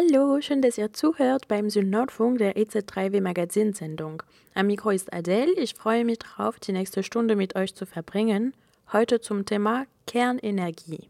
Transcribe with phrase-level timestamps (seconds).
[0.00, 4.22] Hallo, schön, dass ihr zuhört beim Südnordfunk der EZ3W Magazinsendung.
[4.54, 5.52] Am Mikro ist Adele.
[5.54, 8.54] Ich freue mich darauf, die nächste Stunde mit euch zu verbringen.
[8.92, 11.08] Heute zum Thema Kernenergie.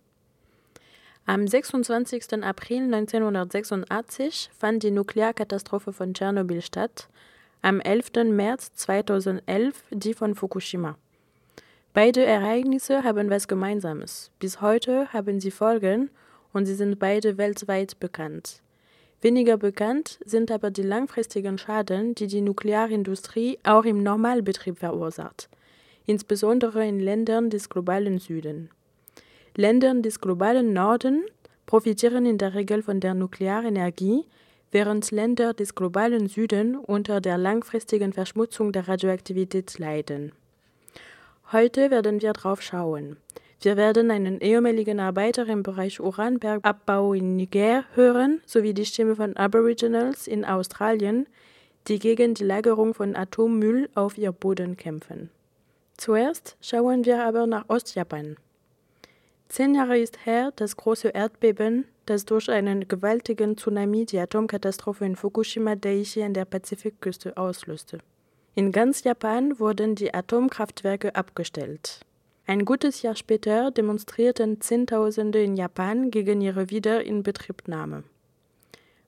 [1.26, 2.42] Am 26.
[2.42, 7.08] April 1986 fand die Nuklearkatastrophe von Tschernobyl statt,
[7.60, 8.24] am 11.
[8.30, 10.96] März 2011 die von Fukushima.
[11.92, 14.30] Beide Ereignisse haben was Gemeinsames.
[14.38, 16.08] Bis heute haben sie Folgen
[16.54, 18.62] und sie sind beide weltweit bekannt.
[19.20, 25.48] Weniger bekannt sind aber die langfristigen Schaden, die die Nuklearindustrie auch im Normalbetrieb verursacht,
[26.06, 28.70] insbesondere in Ländern des globalen Süden.
[29.56, 31.24] Länder des globalen Norden
[31.66, 34.24] profitieren in der Regel von der Nuklearenergie,
[34.70, 40.32] während Länder des globalen Süden unter der langfristigen Verschmutzung der Radioaktivität leiden.
[41.50, 43.16] Heute werden wir drauf schauen.
[43.60, 49.36] Wir werden einen ehemaligen Arbeiter im Bereich Uranbergabbau in Niger hören, sowie die Stimme von
[49.36, 51.26] Aboriginals in Australien,
[51.88, 55.30] die gegen die Lagerung von Atommüll auf ihr Boden kämpfen.
[55.96, 58.36] Zuerst schauen wir aber nach Ostjapan.
[59.48, 65.16] Zehn Jahre ist her das große Erdbeben, das durch einen gewaltigen Tsunami die Atomkatastrophe in
[65.16, 67.98] Fukushima Daiichi an der Pazifikküste auslöste.
[68.54, 72.00] In ganz Japan wurden die Atomkraftwerke abgestellt.
[72.48, 78.04] Ein gutes Jahr später demonstrierten Zehntausende in Japan gegen ihre Wiederinbetriebnahme.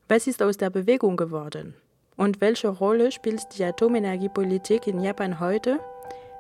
[0.08, 1.72] Was ist aus der Bewegung geworden?
[2.18, 5.80] Und welche Rolle spielt die Atomenergiepolitik in Japan heute,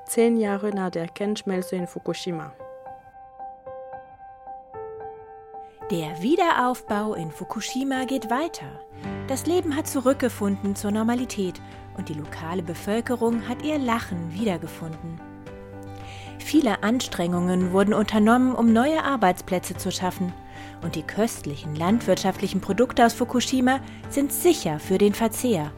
[0.04, 2.52] zehn Jahre nach der Kernschmelze in Fukushima?
[5.90, 8.78] Der Wiederaufbau in Fukushima geht weiter.
[9.26, 11.62] Das Leben hat zurückgefunden zur Normalität
[11.96, 15.29] und die lokale Bevölkerung hat ihr Lachen wiedergefunden.
[16.40, 20.32] Viele Anstrengungen wurden unternommen, um neue Arbeitsplätze zu schaffen.
[20.82, 25.70] Und die köstlichen landwirtschaftlichen Produkte aus Fukushima sind sicher für den Verzehr.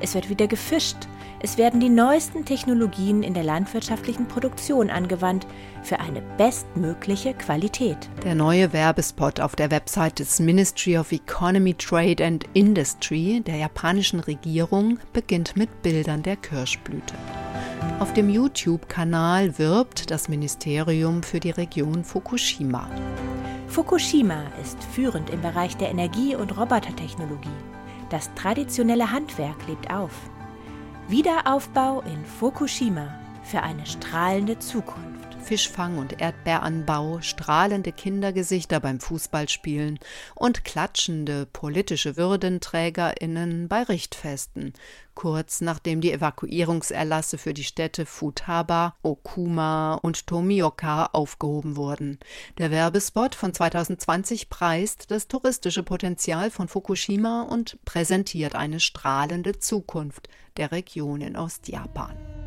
[0.00, 0.96] Es wird wieder gefischt.
[1.44, 5.44] Es werden die neuesten Technologien in der landwirtschaftlichen Produktion angewandt
[5.82, 7.96] für eine bestmögliche Qualität.
[8.24, 14.20] Der neue Werbespot auf der Website des Ministry of Economy, Trade and Industry der japanischen
[14.20, 17.14] Regierung beginnt mit Bildern der Kirschblüte.
[17.98, 22.88] Auf dem YouTube-Kanal wirbt das Ministerium für die Region Fukushima.
[23.68, 27.48] Fukushima ist führend im Bereich der Energie- und Robotertechnologie.
[28.10, 30.12] Das traditionelle Handwerk lebt auf.
[31.08, 33.08] Wiederaufbau in Fukushima
[33.44, 35.11] für eine strahlende Zukunft.
[35.52, 39.98] Fischfang und Erdbeeranbau, strahlende Kindergesichter beim Fußballspielen
[40.34, 44.72] und klatschende politische Würdenträgerinnen bei Richtfesten,
[45.14, 52.18] kurz nachdem die Evakuierungserlasse für die Städte Futaba, Okuma und Tomioka aufgehoben wurden.
[52.56, 60.30] Der Werbespot von 2020 preist das touristische Potenzial von Fukushima und präsentiert eine strahlende Zukunft
[60.56, 62.41] der Region in Ostjapan.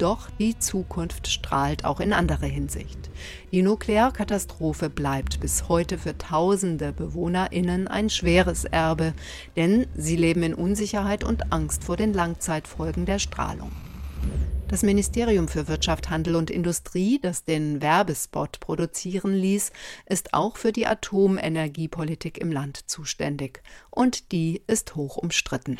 [0.00, 3.10] Doch die Zukunft strahlt auch in anderer Hinsicht.
[3.52, 9.12] Die Nuklearkatastrophe bleibt bis heute für tausende Bewohnerinnen ein schweres Erbe,
[9.56, 13.72] denn sie leben in Unsicherheit und Angst vor den Langzeitfolgen der Strahlung.
[14.68, 19.70] Das Ministerium für Wirtschaft, Handel und Industrie, das den Werbespot produzieren ließ,
[20.06, 23.62] ist auch für die Atomenergiepolitik im Land zuständig.
[23.90, 25.76] Und die ist hoch umstritten.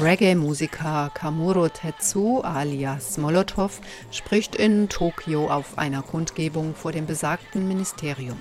[0.00, 3.80] Reggae-Musiker Kamuro Tetsu alias Molotov
[4.12, 8.40] spricht in Tokio auf einer Kundgebung vor dem besagten Ministerium.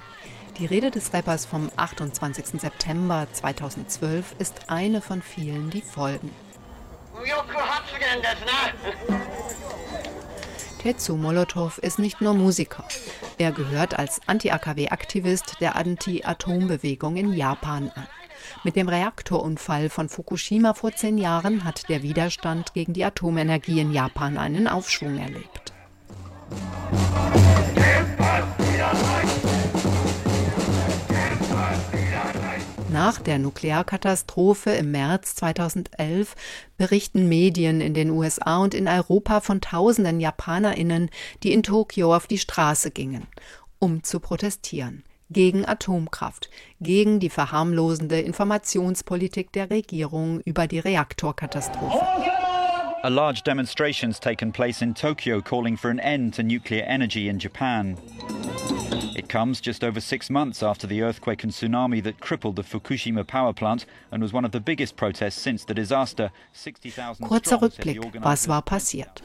[0.60, 2.62] Die Rede des Rappers vom 28.
[2.62, 6.30] September 2012 ist eine von vielen, die folgen.
[10.84, 12.84] Tetsu Molotov ist nicht nur Musiker.
[13.40, 18.08] Er gehört als Anti-AKW-Aktivist der Anti-Atom-Bewegung in Japan an.
[18.64, 23.92] Mit dem Reaktorunfall von Fukushima vor zehn Jahren hat der Widerstand gegen die Atomenergie in
[23.92, 25.74] Japan einen Aufschwung erlebt.
[32.90, 36.36] Nach der Nuklearkatastrophe im März 2011
[36.78, 41.12] berichten Medien in den USA und in Europa von tausenden Japanerinnen,
[41.44, 43.28] die in Tokio auf die Straße gingen,
[43.78, 46.50] um zu protestieren gegen Atomkraft,
[46.82, 52.02] gegen die verharmlosende Informationspolitik der Regierung über die Reaktorkatastrophe.
[53.04, 57.40] A large demonstration's taken place in Tokyo calling for an end to nuclear energy in
[57.40, 57.96] Japan.
[59.16, 63.26] It comes just over six months after the earthquake and tsunami that crippled the Fukushima
[63.26, 66.32] power plant and was one of the biggest protests since the disaster.
[67.22, 69.22] Kurzer Rückblick, was war passiert?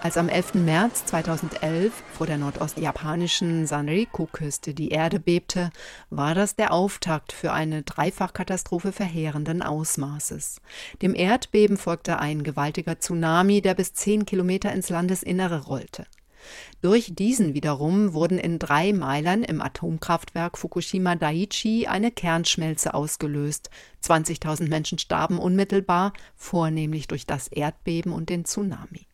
[0.00, 0.54] Als am 11.
[0.54, 5.70] März 2011 vor der nordostjapanischen Sanriku-Küste die Erde bebte,
[6.08, 10.60] war das der Auftakt für eine Dreifachkatastrophe verheerenden Ausmaßes.
[11.02, 16.06] Dem Erdbeben folgte ein gewaltiger Tsunami, der bis zehn Kilometer ins Landesinnere rollte.
[16.80, 23.68] Durch diesen wiederum wurden in drei Meilern im Atomkraftwerk Fukushima Daiichi eine Kernschmelze ausgelöst.
[24.04, 29.07] 20.000 Menschen starben unmittelbar, vornehmlich durch das Erdbeben und den Tsunami.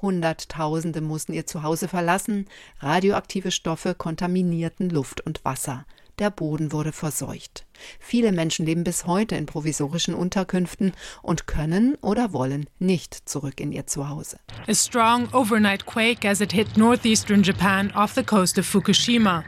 [0.00, 2.46] Hunderttausende mussten ihr Zuhause verlassen,
[2.80, 5.84] radioaktive Stoffe kontaminierten Luft und Wasser.
[6.18, 7.64] Der Boden wurde verseucht.
[8.00, 10.92] Viele Menschen leben bis heute in provisorischen Unterkünften
[11.22, 14.40] und können oder wollen nicht zurück in ihr Zuhause.
[14.66, 19.44] A strong overnight quake as it hit northeastern Japan off the coast of Fukushima.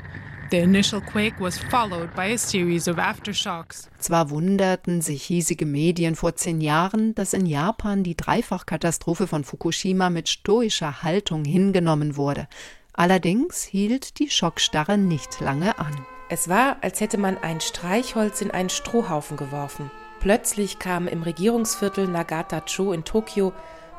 [0.51, 3.89] The initial quake was followed by a series of aftershocks.
[3.99, 10.11] Zwar wunderten sich hiesige Medien vor zehn Jahren, dass in Japan die Dreifachkatastrophe von Fukushima
[10.11, 12.49] mit stoischer Haltung hingenommen wurde.
[12.95, 16.05] Allerdings hielt die Schockstarre nicht lange an.
[16.29, 19.93] Es war, als hätte man ein Streichholz in einen Strohhaufen geworfen.
[20.19, 23.53] Plötzlich kamen im Regierungsviertel Nagata-cho in Tokio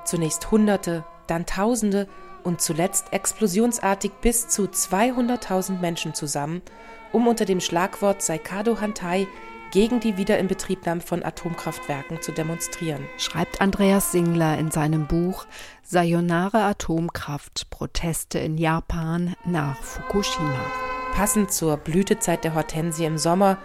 [0.03, 2.09] zunächst Hunderte, dann Tausende
[2.43, 6.61] und zuletzt explosionsartig bis zu 200.000 Menschen zusammen,
[7.11, 9.27] um unter dem Schlagwort Saikado Hantai
[9.71, 13.07] gegen die Wiederinbetriebnahme von Atomkraftwerken zu demonstrieren.
[13.17, 15.45] Schreibt Andreas Singler in seinem Buch
[15.83, 20.59] Sayonara Atomkraft Proteste in Japan nach Fukushima.
[21.13, 23.57] Passend zur Blütezeit der Hortensie im Sommer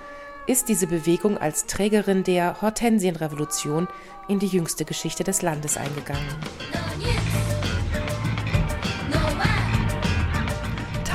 [0.47, 3.89] ist diese Bewegung als Trägerin der Hortensienrevolution
[4.29, 6.27] in die jüngste Geschichte des Landes eingegangen.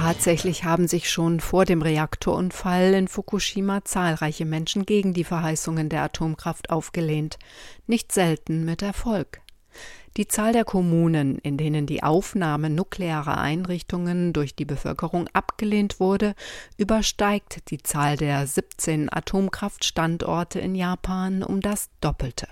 [0.02, 6.02] Tatsächlich haben sich schon vor dem Reaktorunfall in Fukushima zahlreiche Menschen gegen die Verheißungen der
[6.02, 7.38] Atomkraft aufgelehnt,
[7.86, 9.42] nicht selten mit Erfolg.
[10.18, 16.34] Die Zahl der Kommunen, in denen die Aufnahme nuklearer Einrichtungen durch die Bevölkerung abgelehnt wurde,
[16.78, 22.48] übersteigt die Zahl der 17 Atomkraftstandorte in Japan um das Doppelte.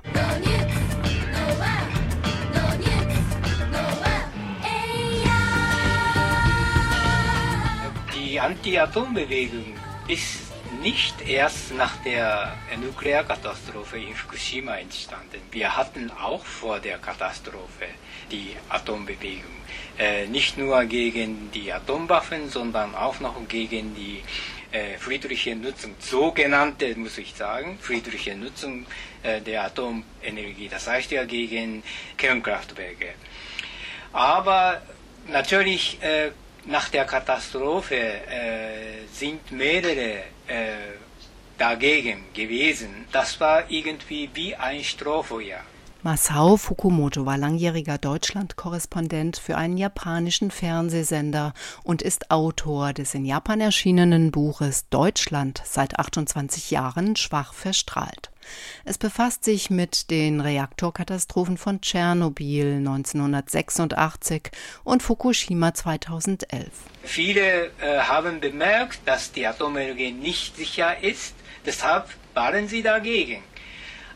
[8.39, 9.75] Die Anti-Atom-Bewegung
[10.07, 10.39] ist
[10.81, 15.41] nicht erst nach der Nuklearkatastrophe in Fukushima entstanden.
[15.51, 17.87] Wir hatten auch vor der Katastrophe
[18.31, 19.51] die Atombewegung.
[19.97, 24.23] Äh, nicht nur gegen die Atomwaffen, sondern auch noch gegen die
[24.71, 28.85] äh, friedliche Nutzung, sogenannte, muss ich sagen, friedliche Nutzung
[29.21, 30.69] äh, der Atomenergie.
[30.69, 31.83] Das heißt ja gegen
[32.15, 33.15] Kernkraftwerke.
[34.13, 34.81] Aber
[35.27, 36.31] natürlich äh,
[36.65, 40.97] nach der Katastrophe äh, sind mehrere äh,
[41.57, 43.05] dagegen gewesen.
[43.11, 45.59] Das war irgendwie wie ein Strohfeuer.
[46.01, 51.53] Masao Fukumoto war langjähriger Deutschland-Korrespondent für einen japanischen Fernsehsender
[51.83, 58.31] und ist Autor des in Japan erschienenen Buches Deutschland seit 28 Jahren schwach verstrahlt.
[58.85, 64.51] Es befasst sich mit den Reaktorkatastrophen von Tschernobyl 1986
[64.83, 66.69] und Fukushima 2011.
[67.03, 71.33] Viele äh, haben bemerkt, dass die Atomenergie nicht sicher ist,
[71.65, 73.43] deshalb waren sie dagegen.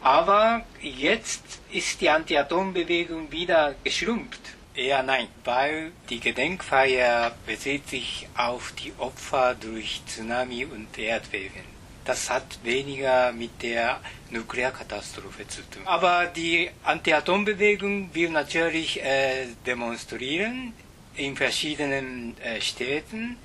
[0.02, 4.42] Aber jetzt ist die Anti-Atom-Bewegung wieder geschrumpft.
[4.75, 11.73] Eher nein, weil die Gedenkfeier bezieht sich auf die Opfer durch Tsunami und Erdbeben.
[12.06, 15.84] Das hat weniger mit der Nuklearkatastrophe zu tun.
[15.86, 20.74] Aber die Anti-Atom-Bewegung will natürlich äh, demonstrieren
[21.16, 23.38] in verschiedenen äh, Städten.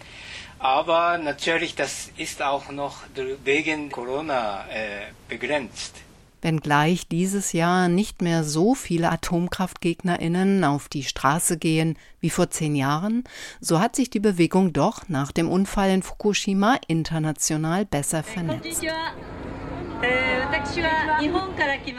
[0.59, 3.03] Aber natürlich, das ist auch noch
[3.45, 5.95] wegen Corona äh, begrenzt.
[6.41, 12.77] Wenngleich dieses Jahr nicht mehr so viele Atomkraftgegnerinnen auf die Straße gehen wie vor zehn
[12.77, 13.25] Jahren,
[13.61, 18.85] so hat sich die Bewegung doch nach dem Unfall in Fukushima international besser vernetzt.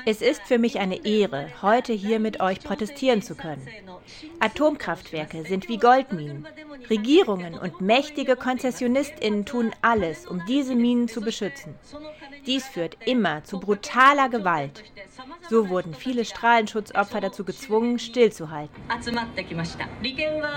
[0.05, 3.67] Es ist für mich eine Ehre, heute hier mit euch protestieren zu können.
[4.39, 6.47] Atomkraftwerke sind wie Goldminen.
[6.89, 11.75] Regierungen und mächtige Konzessionistinnen tun alles, um diese Minen zu beschützen.
[12.45, 14.83] Dies führt immer zu brutaler Gewalt.
[15.49, 18.75] So wurden viele Strahlenschutzopfer dazu gezwungen, stillzuhalten.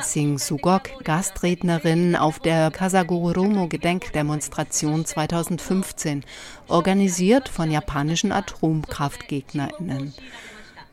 [0.00, 6.24] Sing Sugok, Gastrednerin auf der Kasagoromo Gedenkdemonstration 2015,
[6.68, 10.14] organisiert von japanischen Atomkraftgegnerinnen.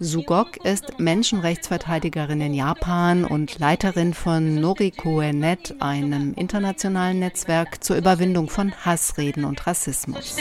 [0.01, 8.47] Sugok ist Menschenrechtsverteidigerin in Japan und Leiterin von Norikoe Net, einem internationalen Netzwerk zur Überwindung
[8.47, 10.37] von Hassreden und Rassismus.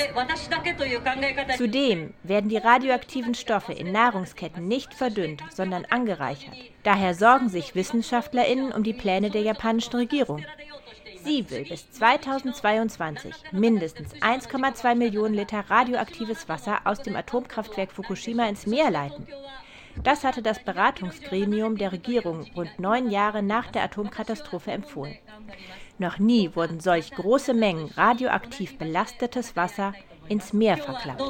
[1.57, 6.55] Zudem werden die radioaktiven Stoffe in Nahrungsketten nicht verdünnt, sondern angereichert.
[6.85, 10.45] Daher sorgen sich Wissenschaftlerinnen um die Pläne der japanischen Regierung.
[11.25, 18.67] Sie will bis 2022 mindestens 1,2 Millionen Liter radioaktives Wasser aus dem Atomkraftwerk Fukushima ins
[18.67, 19.27] Meer leiten.
[20.03, 25.17] Das hatte das Beratungsgremium der Regierung rund neun Jahre nach der Atomkatastrophe empfohlen.
[25.99, 29.93] Noch nie wurden solch große Mengen radioaktiv belastetes Wasser
[30.29, 31.21] ins Meer verklappt.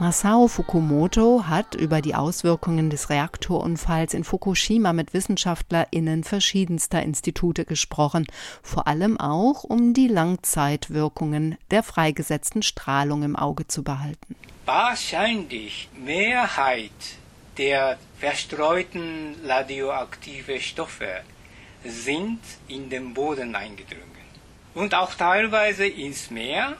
[0.00, 8.26] Masao Fukumoto hat über die Auswirkungen des Reaktorunfalls in Fukushima mit WissenschaftlerInnen verschiedenster Institute gesprochen,
[8.60, 14.34] vor allem auch, um die Langzeitwirkungen der freigesetzten Strahlung im Auge zu behalten.
[14.64, 16.90] Wahrscheinlich Mehrheit
[17.56, 21.20] der verstreuten radioaktiven Stoffe
[21.84, 24.10] sind in den Boden eingedrungen
[24.74, 26.76] und auch teilweise ins Meer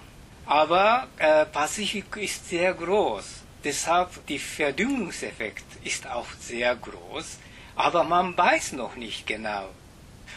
[0.47, 3.25] aber äh, Pazifik ist sehr groß.
[3.63, 7.39] Deshalb der Verdünnungseffekt ist auch sehr groß.
[7.77, 9.69] Aber man weiß noch nicht genau.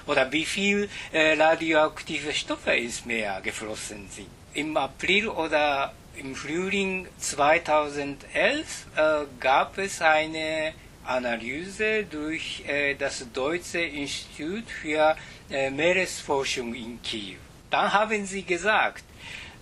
[0.06, 4.30] Oder wie viel äh, radioaktive Stoffe ins Meer geflossen sind.
[4.54, 10.74] Im April oder im Frühling 2011 äh, gab es eine
[11.06, 15.16] Analyse durch äh, das Deutsche Institut für
[15.50, 17.38] äh, Meeresforschung in Kiel.
[17.70, 19.04] Dann haben sie gesagt,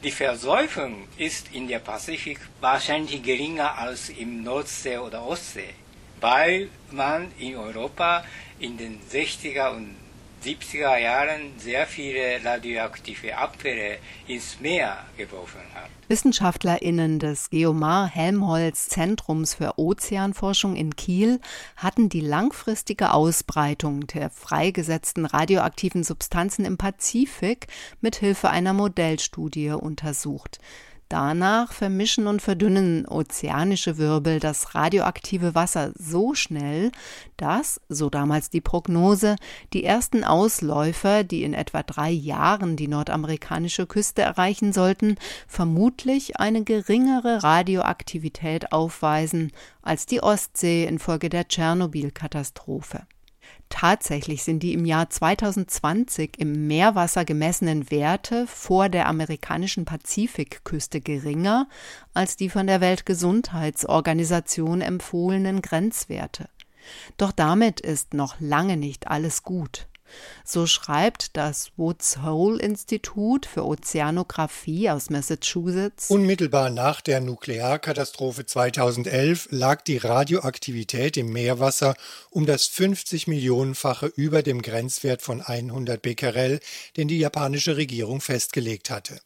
[0.04, 5.74] die Versäufung ist in der Pazifik wahrscheinlich geringer als im Nordsee oder Ostsee,
[6.22, 8.24] weil man in Europa
[8.60, 9.96] in den 60er und
[10.44, 13.98] 70er Jahren sehr viele radioaktive Abfälle
[14.28, 15.95] ins Meer geworfen hat.
[16.08, 21.40] WissenschaftlerInnen des Geomar-Helmholtz-Zentrums für Ozeanforschung in Kiel
[21.76, 27.68] hatten die langfristige Ausbreitung der freigesetzten radioaktiven Substanzen im Pazifik
[28.02, 30.60] mit Hilfe einer Modellstudie untersucht.
[31.10, 36.92] Danach vermischen und verdünnen ozeanische Wirbel das radioaktive Wasser so schnell,
[37.38, 39.36] dass, so damals die Prognose,
[39.74, 46.64] die ersten Ausläufer, die in etwa drei Jahren die nordamerikanische Küste erreichen sollten, vermutlich eine
[46.64, 49.52] geringere Radioaktivität aufweisen
[49.84, 53.04] als die Ostsee infolge der Tschernobyl-Katastrophe.
[53.70, 61.68] Tatsächlich sind die im Jahr 2020 im Meerwasser gemessenen Werte vor der amerikanischen Pazifikküste geringer
[62.14, 66.48] als die von der Weltgesundheitsorganisation empfohlenen Grenzwerte.
[67.18, 69.88] Doch damit ist noch lange nicht alles gut.
[70.44, 76.10] So schreibt das Woods Hole Institut für Ozeanographie aus Massachusetts.
[76.10, 81.96] Unmittelbar nach der Nuklearkatastrophe 2011 lag die Radioaktivität im Meerwasser
[82.30, 86.60] um das 50 Millionenfache über dem Grenzwert von 100 Becquerel,
[86.98, 89.20] den die japanische Regierung festgelegt hatte.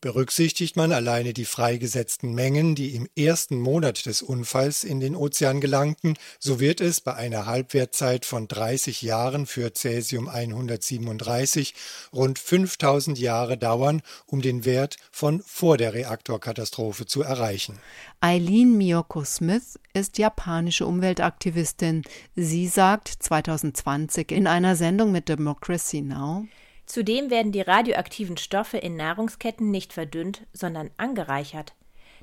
[0.00, 5.60] Berücksichtigt man alleine die freigesetzten Mengen, die im ersten Monat des Unfalls in den Ozean
[5.60, 11.74] gelangten, so wird es bei einer Halbwertzeit von 30 Jahren für Cäsium 137
[12.12, 17.80] rund 5000 Jahre dauern, um den Wert von vor der Reaktorkatastrophe zu erreichen.
[18.20, 22.04] Eileen Miyoko Smith ist japanische Umweltaktivistin.
[22.36, 26.46] Sie sagt 2020 in einer Sendung mit Democracy Now!
[26.88, 31.74] Zudem werden die radioaktiven Stoffe in Nahrungsketten nicht verdünnt, sondern angereichert.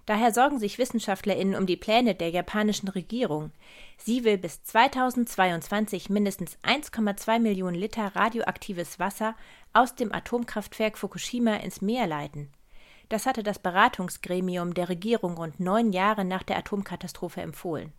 [0.08, 3.52] Daher sorgen sich WissenschaftlerInnen um die Pläne der japanischen Regierung.
[3.98, 9.36] Sie will bis 2022 mindestens 1,2 Millionen Liter radioaktives Wasser
[9.72, 12.50] aus dem Atomkraftwerk Fukushima ins Meer leiten.
[13.10, 17.94] Das hatte das Beratungsgremium der Regierung rund neun Jahre nach der Atomkatastrophe empfohlen.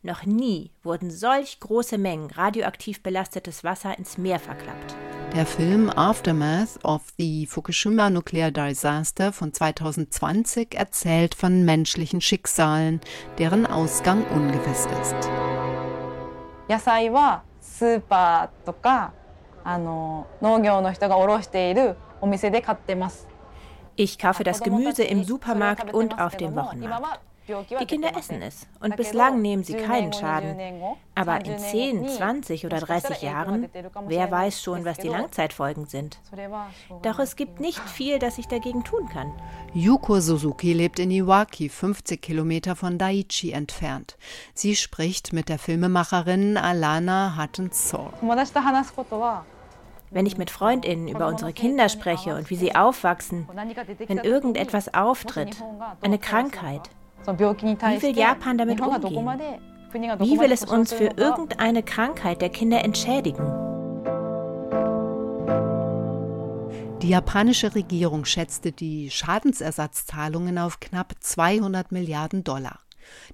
[0.00, 4.96] Noch nie wurden solch große Mengen radioaktiv belastetes Wasser ins Meer verklappt.
[5.36, 13.02] Der Film Aftermath of the Fukushima Nuclear Disaster von 2020 erzählt von menschlichen Schicksalen,
[13.36, 15.28] deren Ausgang ungewiss ist.
[23.96, 27.20] Ich kaufe das Gemüse im Supermarkt und auf dem Wochenmarkt.
[27.48, 28.66] Die Kinder essen es.
[28.80, 30.56] Und bislang nehmen sie keinen Schaden.
[31.14, 33.68] Aber in 10, 20 oder 30 Jahren,
[34.06, 36.18] wer weiß schon, was die Langzeitfolgen sind.
[37.02, 39.32] Doch es gibt nicht viel, das ich dagegen tun kann.
[39.72, 44.16] Yuko Suzuki lebt in Iwaki, 50 Kilometer von Daiichi entfernt.
[44.54, 48.12] Sie spricht mit der Filmemacherin Alana Hutton-Saul.
[50.10, 53.48] Wenn ich mit Freundinnen über unsere Kinder spreche und wie sie aufwachsen,
[54.06, 55.56] wenn irgendetwas auftritt,
[56.00, 56.90] eine Krankheit,
[57.26, 59.26] wie will Japan damit umgehen?
[59.92, 63.44] Wie will es uns für irgendeine Krankheit der Kinder entschädigen?
[67.02, 72.80] Die japanische Regierung schätzte die Schadensersatzzahlungen auf knapp 200 Milliarden Dollar.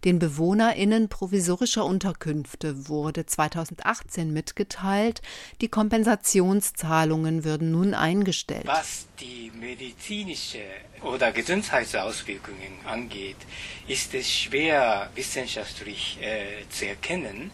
[0.04, 5.22] Den BewohnerInnen provisorischer Unterkünfte wurde 2018 mitgeteilt,
[5.60, 8.66] die Kompensationszahlungen würden nun eingestellt.
[8.66, 10.58] Was die medizinische
[11.02, 13.38] oder Gesundheitsauswirkungen angeht,
[13.86, 17.50] ist es schwer wissenschaftlich äh, zu erkennen,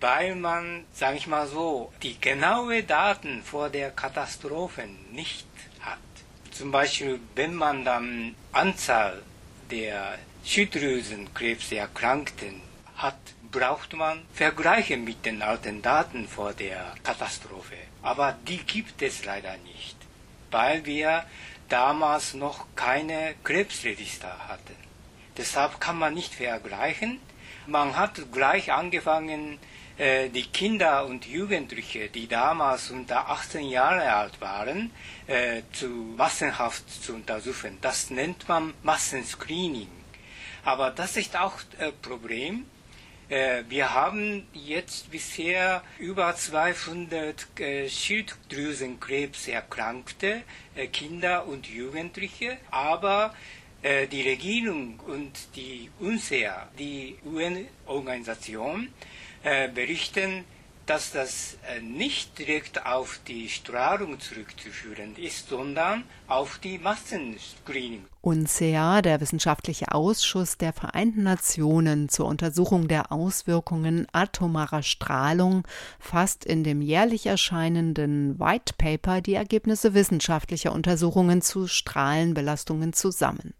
[0.00, 5.46] weil man, sage ich mal so, die genaue Daten vor der Katastrophe nicht
[5.80, 5.98] hat.
[6.50, 9.22] Zum Beispiel, wenn man dann Anzahl
[9.70, 12.60] der Schilddrüsenkrebserkrankten
[12.96, 13.16] hat,
[13.50, 17.76] braucht man Vergleiche mit den alten Daten vor der Katastrophe.
[18.02, 19.96] Aber die gibt es leider nicht,
[20.50, 21.24] weil wir
[21.68, 24.76] damals noch keine Krebsregister hatten.
[25.36, 27.20] Deshalb kann man nicht vergleichen.
[27.66, 29.58] Man hat gleich angefangen,
[29.96, 34.90] äh, die Kinder und Jugendliche, die damals unter 18 Jahre alt waren,
[35.26, 37.78] äh, zu massenhaft zu untersuchen.
[37.80, 39.88] Das nennt man Massenscreening.
[40.64, 42.66] Aber das ist auch ein Problem.
[43.28, 50.42] Äh, wir haben jetzt bisher über 200 äh, Schilddrüsenkrebserkrankte
[50.74, 53.34] äh, Kinder und Jugendliche, aber
[54.10, 58.88] die Regierung und die UNSEA, die UN-Organisation,
[59.74, 60.46] berichten,
[60.86, 68.04] dass das äh, nicht direkt auf die Strahlung zurückzuführen ist, sondern auf die Massenscreening.
[68.20, 75.66] UNCEA, der wissenschaftliche Ausschuss der Vereinten Nationen zur Untersuchung der Auswirkungen atomarer Strahlung,
[75.98, 83.54] fasst in dem jährlich erscheinenden White Paper die Ergebnisse wissenschaftlicher Untersuchungen zu Strahlenbelastungen zusammen.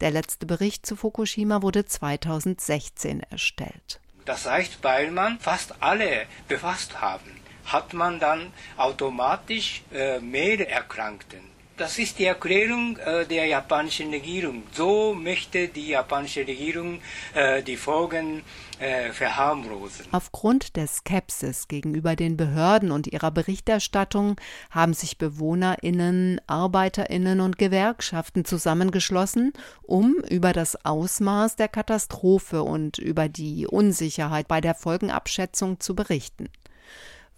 [0.00, 4.00] Der letzte Bericht zu Fukushima wurde 2016 erstellt.
[4.24, 11.51] Das heißt, weil man fast alle befasst haben, hat man dann automatisch äh, mehr Erkrankten.
[11.76, 14.64] Das ist die Erklärung äh, der japanischen Regierung.
[14.72, 17.00] So möchte die japanische Regierung
[17.34, 18.42] äh, die Folgen
[18.78, 20.06] äh, verharmlosen.
[20.12, 24.36] Aufgrund der Skepsis gegenüber den Behörden und ihrer Berichterstattung
[24.70, 33.28] haben sich BewohnerInnen, ArbeiterInnen und Gewerkschaften zusammengeschlossen, um über das Ausmaß der Katastrophe und über
[33.28, 36.50] die Unsicherheit bei der Folgenabschätzung zu berichten.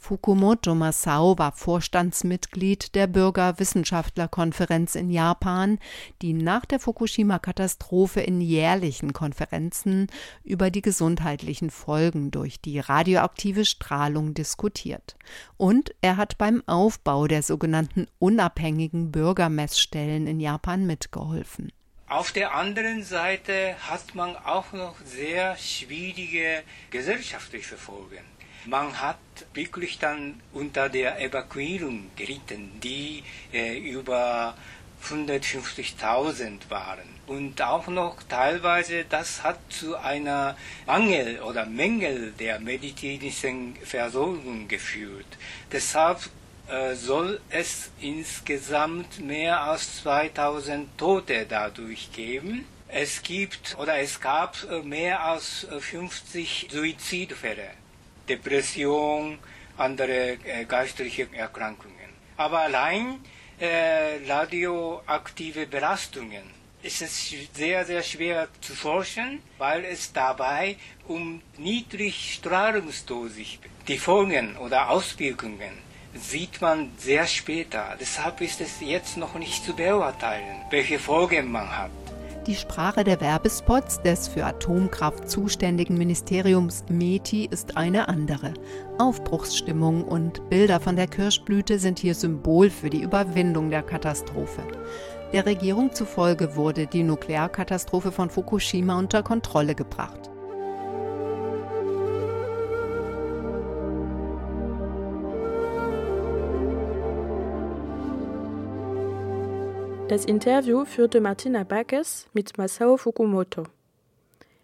[0.04, 5.78] Fukumoto Masao war Vorstandsmitglied der Bürgerwissenschaftlerkonferenz in Japan,
[6.20, 10.08] die nach der Fukushima-Katastrophe in jährlichen Konferenzen
[10.42, 15.16] über die gesundheitlichen Folgen durch die radioaktive Strahlung diskutiert.
[15.56, 21.72] Und er hat beim Aufbau der sogenannten unabhängigen Bürgermessstellen in Japan mitgeholfen.
[22.10, 28.33] Auf der anderen Seite hat man auch noch sehr schwierige gesellschaftliche Folgen.
[28.66, 29.18] Man hat
[29.52, 33.22] wirklich dann unter der Evakuierung gelitten, die
[33.52, 34.54] äh, über
[35.04, 37.14] 150.000 waren.
[37.26, 45.26] Und auch noch teilweise, das hat zu einer Mangel oder Mängel der medizinischen Versorgung geführt.
[45.70, 46.20] Deshalb
[46.68, 52.64] äh, soll es insgesamt mehr als 2000 Tote dadurch geben.
[52.88, 57.83] Es gibt oder es gab äh, mehr als 50 Suizidfälle.
[58.28, 59.38] Depression,
[59.76, 61.94] andere äh, geistliche Erkrankungen.
[62.36, 63.20] Aber allein
[63.58, 66.42] äh, radioaktive Belastungen
[66.82, 70.76] ist es sehr, sehr schwer zu forschen, weil es dabei
[71.08, 73.58] um Niedrigstrahlungsdosis,
[73.88, 75.84] die Folgen oder Auswirkungen
[76.14, 77.96] sieht man sehr später.
[77.98, 81.90] Deshalb ist es jetzt noch nicht zu beurteilen, welche Folgen man hat.
[82.46, 88.52] Die Sprache der Werbespots des für Atomkraft zuständigen Ministeriums METI ist eine andere.
[88.98, 94.60] Aufbruchsstimmung und Bilder von der Kirschblüte sind hier Symbol für die Überwindung der Katastrophe.
[95.32, 100.33] Der Regierung zufolge wurde die Nuklearkatastrophe von Fukushima unter Kontrolle gebracht.
[110.08, 113.64] Das Interview führte Martina Backes mit Masao Fukumoto.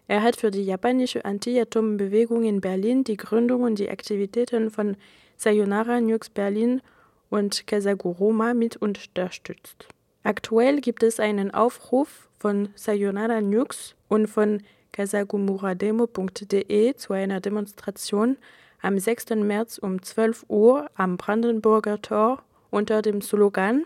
[0.07, 4.97] Er hat für die japanische Anti-Atom-Bewegung in Berlin die Gründung und die Aktivitäten von
[5.37, 6.83] Sayonara Nukes Berlin
[7.31, 9.87] und Kasaguroma mit unterstützt.
[10.21, 18.37] Aktuell gibt es einen Aufruf von Sayonara Nukes und von kasagumurademo.de zu einer Demonstration
[18.83, 19.31] am 6.
[19.37, 23.85] März um 12 Uhr am Brandenburger Tor unter dem Slogan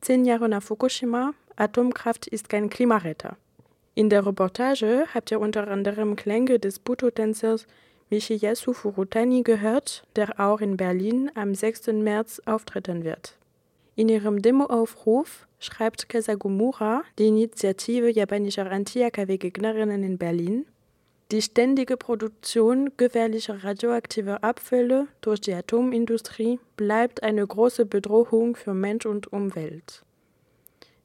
[0.00, 3.36] Zehn Jahre nach Fukushima, Atomkraft ist kein Klimaretter.
[3.94, 7.66] In der Reportage habt ihr unter anderem Klänge des Buto-Tänzers
[8.10, 11.88] Michiyasu Furutani gehört, der auch in Berlin am 6.
[11.88, 13.36] März auftreten wird.
[13.96, 20.66] In ihrem Demoaufruf schreibt Kasagumura, die Initiative japanischer Anti-AKW-Gegnerinnen in Berlin,
[21.30, 29.04] die ständige Produktion gefährlicher radioaktiver Abfälle durch die Atomindustrie bleibt eine große Bedrohung für Mensch
[29.04, 30.04] und Umwelt.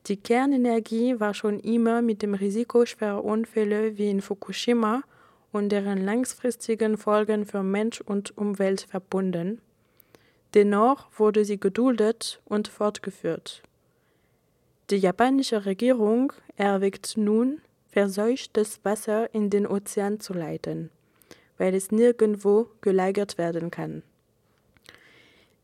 [0.07, 5.03] Die Kernenergie war schon immer mit dem Risiko schwerer Unfälle wie in Fukushima
[5.51, 9.62] und deren langfristigen Folgen für Mensch und Umwelt verbunden.
[10.53, 13.62] Dennoch wurde sie geduldet und fortgeführt.
[14.89, 17.62] Die japanische Regierung erwägt nun,
[17.93, 20.89] verseuchtes Wasser in den Ozean zu leiten,
[21.60, 24.01] weil es nirgendwo gelagert werden kann.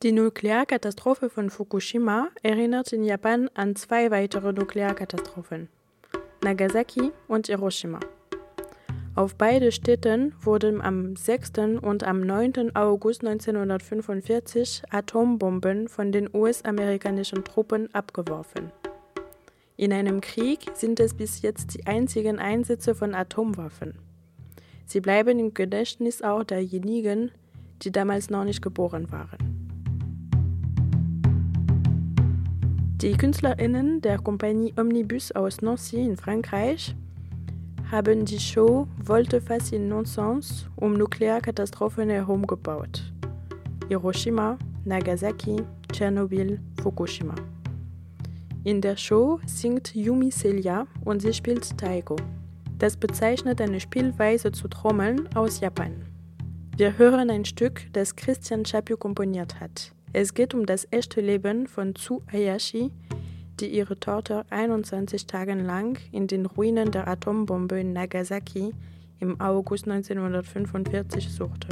[0.04, 5.70] Die Nuklearkatastrophe von Fukushima erinnert in Japan an zwei weitere Nuklearkatastrophen,
[6.44, 8.00] Nagasaki und Hiroshima.
[9.16, 11.82] Auf beide Städten wurden am 6.
[11.82, 12.76] und am 9.
[12.76, 18.72] August 1945 Atombomben von den US-amerikanischen Truppen abgeworfen.
[19.80, 23.94] In einem Krieg sind es bis jetzt die einzigen Einsätze von Atomwaffen.
[24.86, 27.32] Sie bleiben im Gedächtnis auch derjenigen,
[27.82, 29.38] die damals noch nicht geboren waren.
[32.98, 36.94] Die KünstlerInnen der Kompanie Omnibus aus Nancy in Frankreich
[37.90, 43.14] haben die Show Volte-Face in Nonsens um Nuklearkatastrophen herum gebaut.
[43.88, 47.36] Hiroshima, Nagasaki, Tschernobyl, Fukushima.
[48.66, 52.18] In der Show singt Yumi Celia und sie spielt Taiko.
[52.78, 56.06] Das bezeichnet eine Spielweise zu Trommeln aus Japan.
[56.76, 59.94] Wir hören ein Stück, das Christian Chaput komponiert hat.
[60.12, 62.92] Es geht um das echte Leben von Tsu Ayashi,
[63.62, 68.74] die ihre Tochter 21 Tage lang in den Ruinen der Atombombe in Nagasaki
[69.20, 71.70] im August 1945 suchte.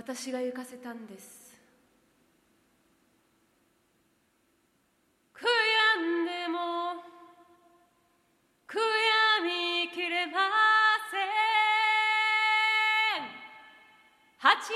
[0.00, 1.54] 私が行かせたんです。
[5.34, 6.58] 悔やんでも
[8.66, 10.48] 悔やみきれま
[11.10, 11.28] せん。
[14.40, 14.72] 8月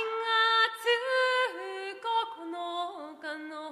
[2.03, 3.64] 9日の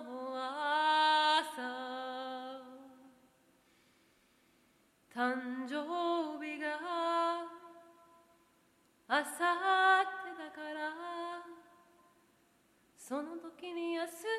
[5.14, 6.66] 誕生日が
[9.09, 9.31] あさ
[10.01, 10.88] ってだから
[12.96, 14.33] その時に休みなさい。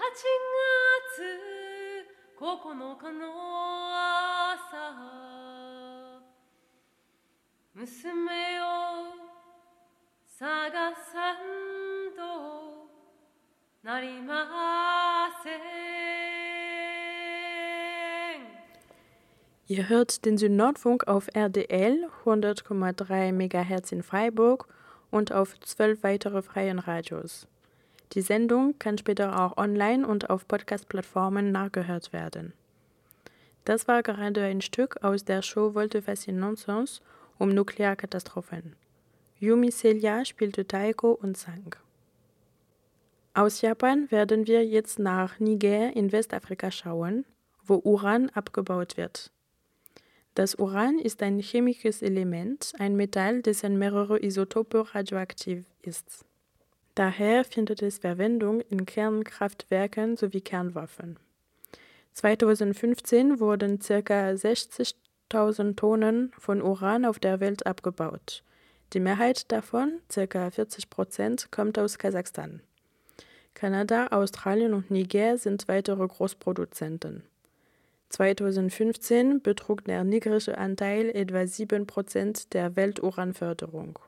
[0.00, 0.18] 8
[1.14, 1.30] 月
[2.40, 3.22] 9日の
[4.50, 4.66] 朝。
[7.72, 8.64] 娘を
[10.26, 10.40] 探
[11.12, 11.36] さん
[12.16, 12.20] と
[13.84, 15.99] なりません。
[19.70, 24.66] Ihr hört den Südnordfunk auf RDL 100,3 MHz in Freiburg
[25.12, 27.46] und auf zwölf weitere freien Radios.
[28.10, 32.52] Die Sendung kann später auch online und auf Podcast-Plattformen nachgehört werden.
[33.64, 37.00] Das war gerade ein Stück aus der Show Volte Fascinanzons
[37.38, 38.74] um Nuklearkatastrophen.
[39.38, 41.76] Yumi Celia spielte Taiko und sang.
[43.34, 47.24] Aus Japan werden wir jetzt nach Niger in Westafrika schauen,
[47.64, 49.30] wo Uran abgebaut wird.
[50.34, 56.24] Das Uran ist ein chemisches Element, ein Metall, dessen mehrere Isotope radioaktiv ist.
[56.94, 61.18] Daher findet es Verwendung in Kernkraftwerken sowie Kernwaffen.
[62.14, 64.30] 2015 wurden ca.
[64.30, 68.42] 60.000 Tonnen von Uran auf der Welt abgebaut.
[68.92, 70.50] Die Mehrheit davon, ca.
[70.50, 72.60] 40 Prozent, kommt aus Kasachstan.
[73.54, 77.24] Kanada, Australien und Niger sind weitere Großproduzenten.
[78.10, 83.98] 2015 betrug der niedrige Anteil etwa 7 Prozent der Welturanförderung.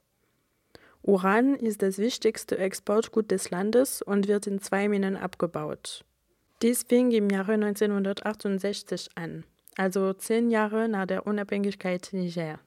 [1.02, 6.04] Uran ist das wichtigste Exportgut des Landes und wird in zwei Minen abgebaut.
[6.62, 9.44] Dies fing im Jahre 1968 an,
[9.76, 12.60] also zehn Jahre nach der Unabhängigkeit Niger.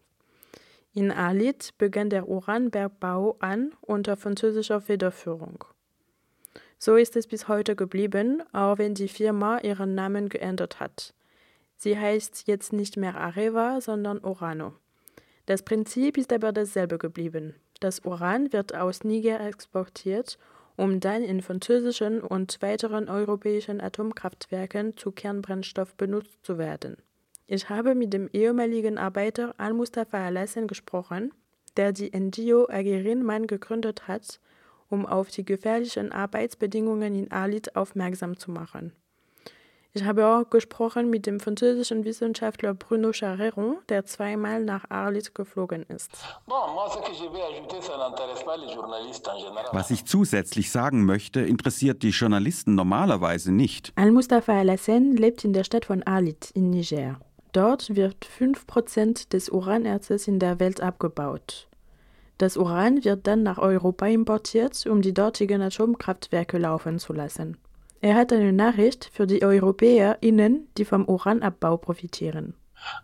[0.93, 5.63] In Arlit begann der Uranbergbau an unter französischer Federführung.
[6.77, 11.14] So ist es bis heute geblieben, auch wenn die Firma ihren Namen geändert hat.
[11.77, 14.73] Sie heißt jetzt nicht mehr Areva, sondern Orano.
[15.45, 17.55] Das Prinzip ist aber dasselbe geblieben.
[17.79, 20.38] Das Uran wird aus Niger exportiert,
[20.77, 26.97] um dann in französischen und weiteren europäischen Atomkraftwerken zu Kernbrennstoff benutzt zu werden.
[27.47, 31.31] Ich habe mit dem ehemaligen Arbeiter Al-Mustafa Alassen gesprochen,
[31.77, 34.39] der die NGO Agirin gegründet hat,
[34.89, 38.93] um auf die gefährlichen Arbeitsbedingungen in Arlit aufmerksam zu machen.
[39.97, 45.84] Ich habe auch gesprochen mit dem französischen Wissenschaftler Bruno Chareron, der zweimal nach Arlit geflogen
[45.84, 46.12] ist.
[49.71, 53.93] Was ich zusätzlich sagen möchte, interessiert die Journalisten normalerweise nicht.
[53.95, 57.17] Al-Mustafa Alassane lebt in der Stadt von Arlit in Niger.
[57.53, 61.69] Dort wird 5% des Uranerzes in der Welt abgebaut.
[62.38, 67.55] Das Uran wird dann nach Europa importiert, um die dortigen Atomkraftwerke laufen zu lassen.
[68.01, 72.55] Er hat eine Nachricht für die EuropäerInnen, die vom Uranabbau profitieren.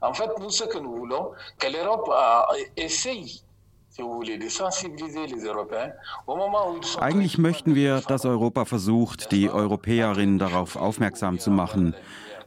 [0.02, 2.12] En fait, nous, ce que nous voulons, que l'Europe
[2.76, 3.42] essaye
[7.00, 11.96] eigentlich möchten wir, dass Europa versucht, die Europäerinnen darauf aufmerksam zu machen.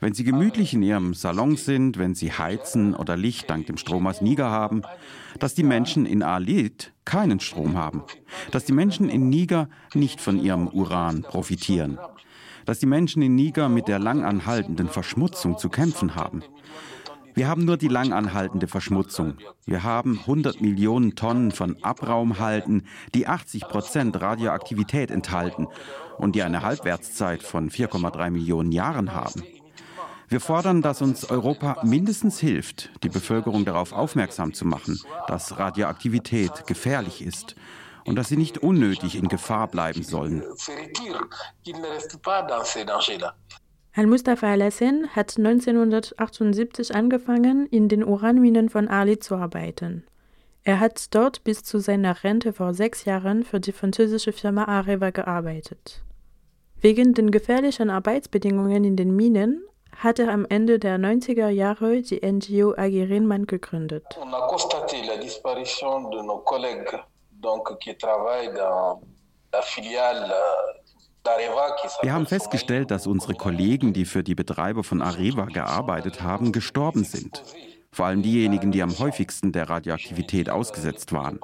[0.00, 4.06] Wenn sie gemütlich in ihrem Salon sind, wenn sie heizen oder Licht dank dem Strom
[4.06, 4.82] aus Niger haben,
[5.38, 8.04] dass die Menschen in Alit keinen Strom haben,
[8.50, 11.98] dass die Menschen in Niger nicht von ihrem Uran profitieren,
[12.64, 16.42] dass die Menschen in Niger mit der langanhaltenden Verschmutzung zu kämpfen haben.
[17.34, 19.34] Wir haben nur die langanhaltende Verschmutzung.
[19.66, 25.66] Wir haben 100 Millionen Tonnen von Abraumhalten, die 80 Prozent Radioaktivität enthalten
[26.16, 29.42] und die eine Halbwertszeit von 4,3 Millionen Jahren haben.
[30.28, 36.66] Wir fordern, dass uns Europa mindestens hilft, die Bevölkerung darauf aufmerksam zu machen, dass Radioaktivität
[36.66, 37.56] gefährlich ist
[38.06, 40.42] und dass sie nicht unnötig in Gefahr bleiben sollen.
[43.96, 50.04] Al-Mustafa Alassane hat 1978 angefangen, in den Uranminen von Ali zu arbeiten.
[50.64, 55.10] Er hat dort bis zu seiner Rente vor sechs Jahren für die französische Firma Areva
[55.10, 56.02] gearbeitet.
[56.80, 59.62] Wegen den gefährlichen Arbeitsbedingungen in den Minen
[59.96, 64.04] hat er am Ende der 90er Jahre die NGO Agirinman gegründet.
[64.20, 66.98] On a constaté la disparition de nos collègues
[67.44, 69.00] donc, qui travaillent dans
[69.52, 70.32] la filiale
[72.02, 77.04] wir haben festgestellt, dass unsere Kollegen, die für die Betreiber von Areva gearbeitet haben, gestorben
[77.04, 77.42] sind.
[77.90, 81.40] Vor allem diejenigen, die am häufigsten der Radioaktivität ausgesetzt waren.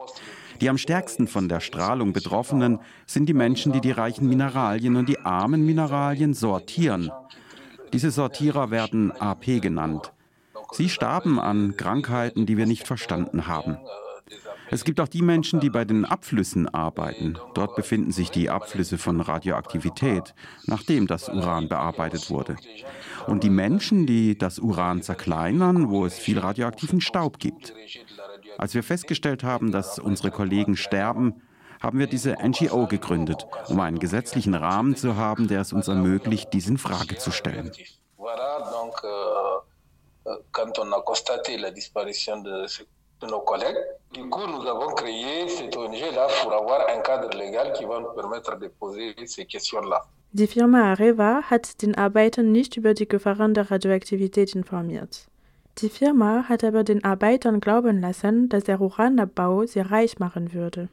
[0.60, 5.08] Die am stärksten von der Strahlung Betroffenen sind die Menschen, die die reichen Mineralien und
[5.08, 7.10] die armen Mineralien sortieren.
[7.94, 10.12] Diese Sortierer werden AP genannt.
[10.72, 13.78] Sie starben an Krankheiten, die wir nicht verstanden haben.
[14.72, 17.36] Es gibt auch die Menschen, die bei den Abflüssen arbeiten.
[17.54, 20.34] Dort befinden sich die Abflüsse von Radioaktivität,
[20.66, 22.56] nachdem das Uran bearbeitet wurde.
[23.26, 27.74] Und die Menschen, die das Uran zerkleinern, wo es viel radioaktiven Staub gibt.
[28.58, 31.42] Als wir festgestellt haben, dass unsere Kollegen sterben,
[31.80, 36.52] haben wir diese NGO gegründet, um einen gesetzlichen Rahmen zu haben, der es uns ermöglicht,
[36.52, 37.72] dies in Frage zu stellen.
[40.52, 42.68] Quand on a constaté la disparition de
[43.20, 43.76] de nos collègues.
[44.12, 48.12] Du coup, nous avons créé cette ONG-là pour avoir un cadre légal qui va nous
[48.14, 50.02] permettre de poser ces questions-là.
[50.32, 55.26] Die Firma Areva hat den Arbeitern nicht über die Gefahren der Radioaktivität informiert.
[55.78, 60.88] Die Firma hat aber den Arbeitern glauben lassen, dass der Uranabbau sie reich machen würde.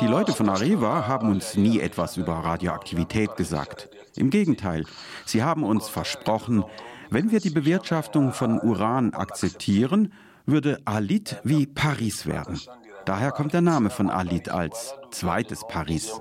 [0.00, 3.88] Die Leute von Areva haben uns nie etwas über Radioaktivität gesagt.
[4.16, 4.84] Im Gegenteil,
[5.24, 6.64] sie haben uns versprochen,
[7.10, 10.12] wenn wir die Bewirtschaftung von Uran akzeptieren,
[10.46, 12.60] würde Alit wie Paris werden.
[13.04, 16.12] Daher kommt der Name von Alit als zweites Paris.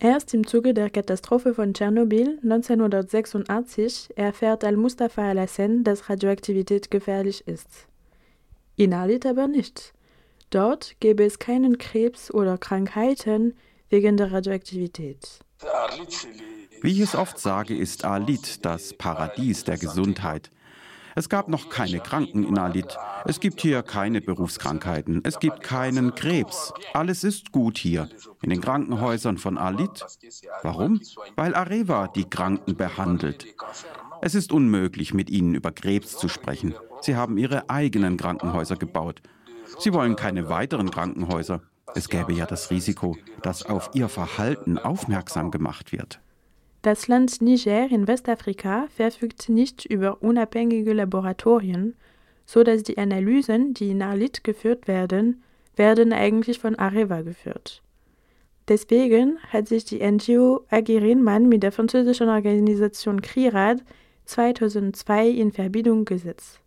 [0.00, 7.88] Erst im Zuge der Katastrophe von Tschernobyl 1986 erfährt Al-Mustafa al-Hassan, dass Radioaktivität gefährlich ist.
[8.76, 9.92] In Alit aber nicht.
[10.50, 13.54] Dort gäbe es keinen Krebs oder Krankheiten
[13.90, 15.40] wegen der Radioaktivität.
[16.80, 20.50] Wie ich es oft sage, ist Alit das Paradies der Gesundheit.
[21.18, 22.96] Es gab noch keine Kranken in Alit.
[23.24, 25.20] Es gibt hier keine Berufskrankheiten.
[25.24, 26.72] Es gibt keinen Krebs.
[26.94, 28.08] Alles ist gut hier,
[28.40, 30.06] in den Krankenhäusern von Alit.
[30.62, 31.00] Warum?
[31.34, 33.46] Weil Areva die Kranken behandelt.
[34.22, 36.76] Es ist unmöglich, mit ihnen über Krebs zu sprechen.
[37.00, 39.20] Sie haben ihre eigenen Krankenhäuser gebaut.
[39.80, 41.62] Sie wollen keine weiteren Krankenhäuser.
[41.96, 46.20] Es gäbe ja das Risiko, dass auf ihr Verhalten aufmerksam gemacht wird.
[46.82, 51.96] Das Land Niger in Westafrika verfügt nicht über unabhängige Laboratorien,
[52.46, 55.42] so dass die Analysen, die in Arlit geführt werden,
[55.74, 57.82] werden eigentlich von Areva geführt.
[58.68, 63.82] Deswegen hat sich die NGO Agirinman mit der französischen Organisation CRIRAD
[64.26, 66.60] 2002 in Verbindung gesetzt.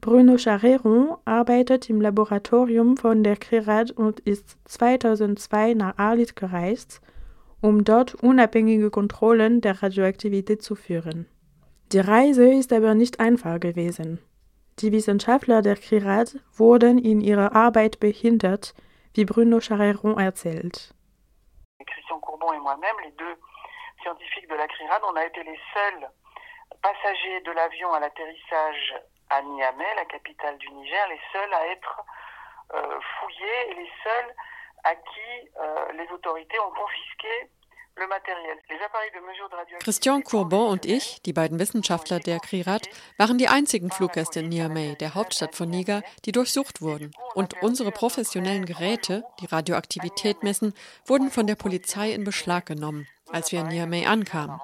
[0.00, 7.00] Bruno Chareron arbeitet im Laboratorium von der CRIRAD und ist 2002 nach Arlit gereist–
[7.60, 11.28] um dort unabhängige Kontrollen der Radioaktivität zu führen.
[11.92, 14.18] Die Reise ist aber nicht einfach gewesen.
[14.80, 18.74] Die Wissenschaftler der CRIRAD wurden in ihrer Arbeit behindert,
[19.14, 20.92] wie Bruno Chareron erzählt.
[21.86, 23.36] Christian Courbon et moi-même, les deux
[24.02, 26.08] scientifiques de la CRIRAD, on a été les seuls
[26.82, 28.94] passagers de l'avion à l'atterrissage
[29.30, 32.02] à Niamey, la capitale du Niger, les seuls à être
[32.74, 34.34] euh, fouillés et les seuls
[34.86, 37.50] à qui euh, les autorités ont confisqué
[39.80, 44.96] Christian Courbon und ich, die beiden Wissenschaftler der CRIRAT, waren die einzigen Fluggäste in Niamey,
[44.96, 47.12] der Hauptstadt von Niger, die durchsucht wurden.
[47.34, 50.74] Und unsere professionellen Geräte, die Radioaktivität messen,
[51.06, 54.60] wurden von der Polizei in Beschlag genommen, als wir in Niamey ankamen.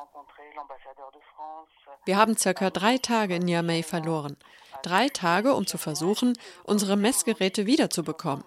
[2.05, 4.37] Wir haben circa drei Tage in Niamey verloren.
[4.83, 8.45] Drei Tage, um zu versuchen, unsere Messgeräte wiederzubekommen.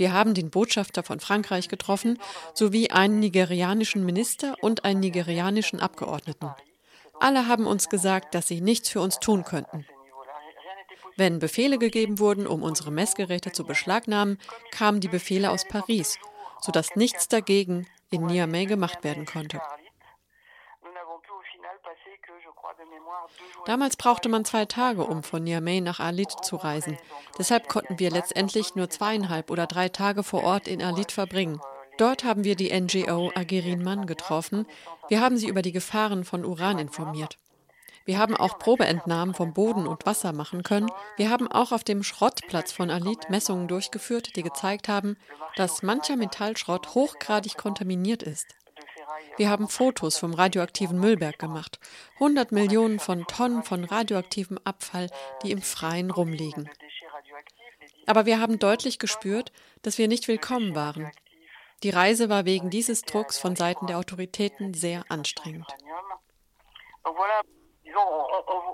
[0.00, 2.18] Wir haben den Botschafter von Frankreich getroffen,
[2.54, 6.48] sowie einen nigerianischen Minister und einen nigerianischen Abgeordneten.
[7.20, 9.84] Alle haben uns gesagt, dass sie nichts für uns tun könnten.
[11.18, 14.38] Wenn Befehle gegeben wurden, um unsere Messgeräte zu beschlagnahmen,
[14.70, 16.18] kamen die Befehle aus Paris,
[16.62, 19.60] sodass nichts dagegen in Niamey gemacht werden konnte.
[23.66, 26.98] Damals brauchte man zwei Tage, um von Niamey nach Alit zu reisen.
[27.38, 31.60] Deshalb konnten wir letztendlich nur zweieinhalb oder drei Tage vor Ort in Alit verbringen.
[31.98, 34.66] Dort haben wir die NGO Agirin Mann getroffen.
[35.08, 37.38] Wir haben sie über die Gefahren von Uran informiert.
[38.06, 40.90] Wir haben auch Probeentnahmen vom Boden und Wasser machen können.
[41.16, 45.16] Wir haben auch auf dem Schrottplatz von Alit Messungen durchgeführt, die gezeigt haben,
[45.56, 48.46] dass mancher Metallschrott hochgradig kontaminiert ist.
[49.36, 51.78] Wir haben Fotos vom radioaktiven Müllberg gemacht.
[52.14, 55.08] 100 Millionen von Tonnen von radioaktivem Abfall,
[55.42, 56.70] die im Freien rumliegen.
[58.06, 59.52] Aber wir haben deutlich gespürt,
[59.82, 61.10] dass wir nicht willkommen waren.
[61.82, 65.66] Die Reise war wegen dieses Drucks von Seiten der Autoritäten sehr anstrengend.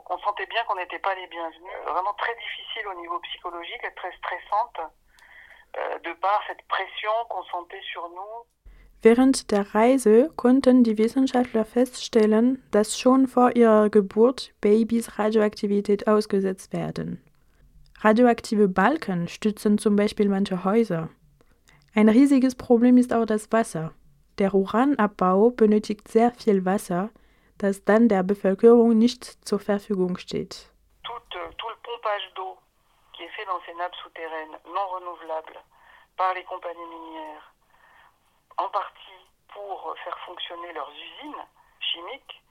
[0.08, 1.72] on sentait bien qu'on n'était pas les bienvenus.
[1.84, 4.80] Vraiment très difficile au niveau psychologique, très stressante,
[5.76, 8.46] euh, de par cette pression qu'on sentait sur nous.
[9.02, 16.72] Während der Reise konnten die Wissenschaftler feststellen, dass schon vor ihrer Geburt Babys Radioaktivität ausgesetzt
[16.72, 17.22] werden.
[18.00, 21.08] Radioaktive Balken stützen zum Beispiel manche Häuser.
[21.94, 23.92] Ein riesiges Problem ist auch das Wasser.
[24.38, 27.10] Der Uranabbau benötigt sehr viel Wasser,
[27.56, 30.70] das dann der Bevölkerung nicht zur Verfügung steht.
[31.04, 32.58] Tout, tout le pompage d'eau
[33.14, 35.58] qui est fait dans ces nappes souterraines non renouvelables
[36.18, 37.55] par les compagnies minières,
[38.58, 41.44] en partie pour faire fonctionner leurs usines
[41.80, 42.42] chimiques,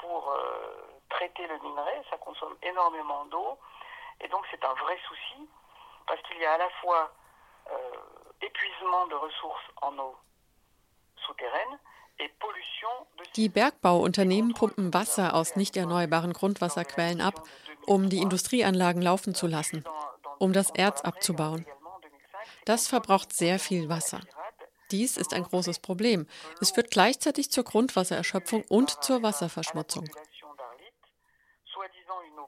[0.00, 3.58] pour euh, traiter le minerai, ça consomme énormément d'eau,
[4.20, 5.48] et donc c'est un vrai souci,
[6.06, 7.12] parce qu'il y a à la fois
[7.70, 7.74] euh,
[8.42, 10.16] épuisement de ressources en eau
[11.16, 11.78] souterraine.
[13.34, 17.42] Die Bergbauunternehmen pumpen Wasser aus nicht erneuerbaren Grundwasserquellen ab,
[17.86, 19.84] um die Industrieanlagen laufen zu lassen,
[20.38, 21.66] um das Erz abzubauen.
[22.66, 24.20] Das verbraucht sehr viel Wasser.
[24.94, 26.28] Dies ist ein großes Problem.
[26.60, 30.08] Es führt gleichzeitig zur Grundwassererschöpfung und zur Wasserverschmutzung.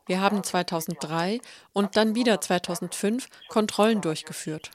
[0.06, 1.40] Wir haben 2003
[1.72, 4.70] und dann wieder 2005 Kontrollen durchgeführt.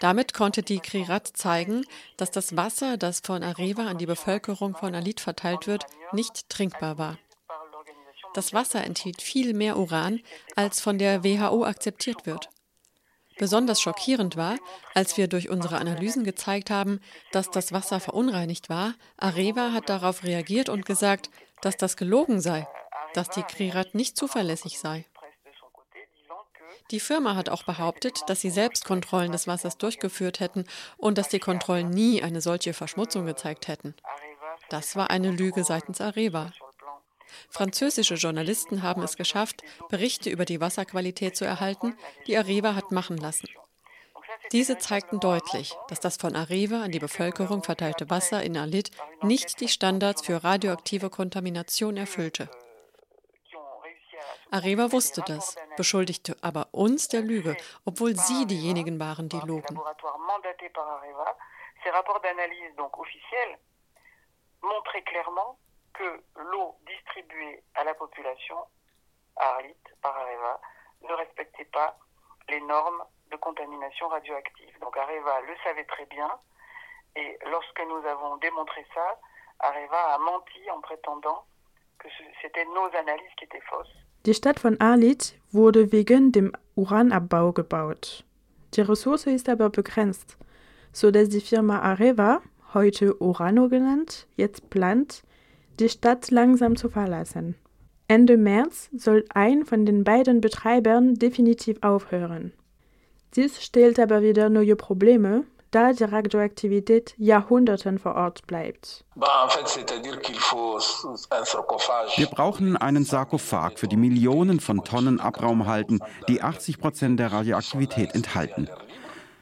[0.00, 1.84] Damit konnte die Krirat zeigen,
[2.16, 6.98] dass das Wasser, das von Areva an die Bevölkerung von Alit verteilt wird, nicht trinkbar
[6.98, 7.16] war.
[8.34, 10.20] Das Wasser enthielt viel mehr Uran,
[10.56, 12.50] als von der WHO akzeptiert wird.
[13.38, 14.56] Besonders schockierend war,
[14.94, 17.00] als wir durch unsere Analysen gezeigt haben,
[17.32, 18.94] dass das Wasser verunreinigt war.
[19.18, 21.30] Areva hat darauf reagiert und gesagt,
[21.60, 22.66] dass das gelogen sei,
[23.14, 25.04] dass die Krirat nicht zuverlässig sei.
[26.90, 30.64] Die Firma hat auch behauptet, dass sie selbst Kontrollen des Wassers durchgeführt hätten
[30.96, 33.94] und dass die Kontrollen nie eine solche Verschmutzung gezeigt hätten.
[34.70, 36.52] Das war eine Lüge seitens Areva.
[37.50, 41.96] Französische Journalisten haben es geschafft, Berichte über die Wasserqualität zu erhalten,
[42.26, 43.48] die Areva hat machen lassen.
[44.52, 48.90] Diese zeigten deutlich, dass das von Areva an die Bevölkerung verteilte Wasser in Alit
[49.22, 52.48] nicht die Standards für radioaktive Kontamination erfüllte.
[54.50, 59.80] Areva wusste das, beschuldigte aber uns der Lüge, obwohl sie diejenigen waren, die logen.
[65.98, 68.56] Que l'eau distribuée à la population
[69.36, 70.60] à Arlit par Areva
[71.02, 71.98] ne respectait pas
[72.48, 74.78] les normes de contamination radioactive.
[74.80, 76.30] Donc Areva le savait très bien
[77.16, 79.18] et lorsque nous avons démontré ça,
[79.60, 81.44] Areva a menti en prétendant
[81.98, 82.08] que
[82.42, 83.94] c'était nos analyses qui étaient fausses.
[84.24, 88.24] Die Stadt von Arlit wurde wegen dem Uranabbau gebaut.
[88.74, 90.36] Die Ressource ist aber begrenzt,
[90.92, 92.42] sodass die Firma Areva,
[92.74, 95.22] heute Urano genannt, jetzt plant,
[95.80, 97.56] die Stadt langsam zu verlassen.
[98.08, 102.52] Ende März soll ein von den beiden Betreibern definitiv aufhören.
[103.34, 109.04] Dies stellt aber wieder neue Probleme, da die Radioaktivität Jahrhunderten vor Ort bleibt.
[112.16, 118.14] Wir brauchen einen Sarkophag für die Millionen von Tonnen Abraumhalten, die 80 Prozent der Radioaktivität
[118.14, 118.68] enthalten.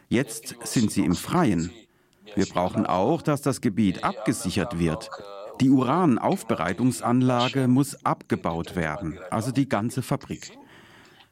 [0.08, 1.70] Jetzt sind sie im Freien.
[2.34, 5.10] Wir brauchen auch, dass das Gebiet abgesichert wird.
[5.60, 10.58] Die Uranaufbereitungsanlage muss abgebaut werden, also die ganze Fabrik.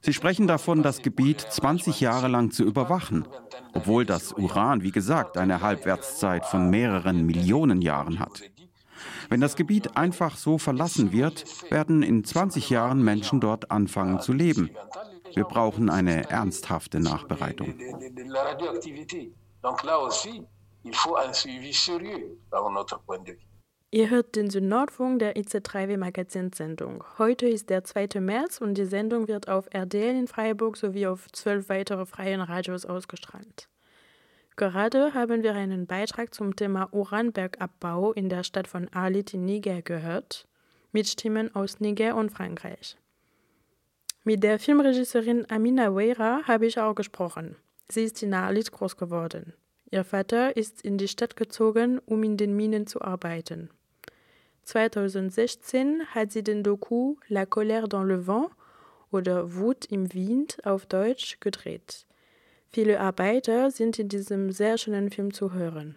[0.01, 3.27] Sie sprechen davon, das Gebiet 20 Jahre lang zu überwachen,
[3.73, 8.43] obwohl das Uran, wie gesagt, eine Halbwertszeit von mehreren Millionen Jahren hat.
[9.29, 14.33] Wenn das Gebiet einfach so verlassen wird, werden in 20 Jahren Menschen dort anfangen zu
[14.33, 14.71] leben.
[15.35, 17.75] Wir brauchen eine ernsthafte Nachbereitung.
[19.63, 20.43] Donc là aussi,
[20.85, 23.52] il faut un suivi sérieux, par notre point de vue.
[23.95, 27.05] Ihr hört den Südnordfunk der IC3W Magazinsendung.
[27.19, 28.21] Heute ist der 2.
[28.21, 32.87] März und die Sendung wird auf RDL in Freiburg sowie auf zwölf weitere freien Radios
[32.87, 33.69] ausgestrahlt.
[34.57, 39.83] Gerade haben wir einen Beitrag zum Thema Uranbergabbau in der Stadt von Alit in Niger
[39.83, 40.49] gehört,
[40.93, 42.97] mit Stimmen aus Niger und Frankreich.
[44.25, 47.57] Mit der Filmregisseurin Amina Weira habe ich auch gesprochen.
[47.91, 49.53] Sie ist in Alit groß geworden.
[49.91, 53.69] Ihr Vater ist in die Stadt gezogen, um in den Minen zu arbeiten.
[54.65, 58.51] 2016 hat sie den Doku La colère dans le vent
[59.11, 62.07] oder Wut im Wind auf Deutsch gedreht.
[62.69, 65.97] Viele Arbeiter sind in diesem sehr schönen Film zu hören.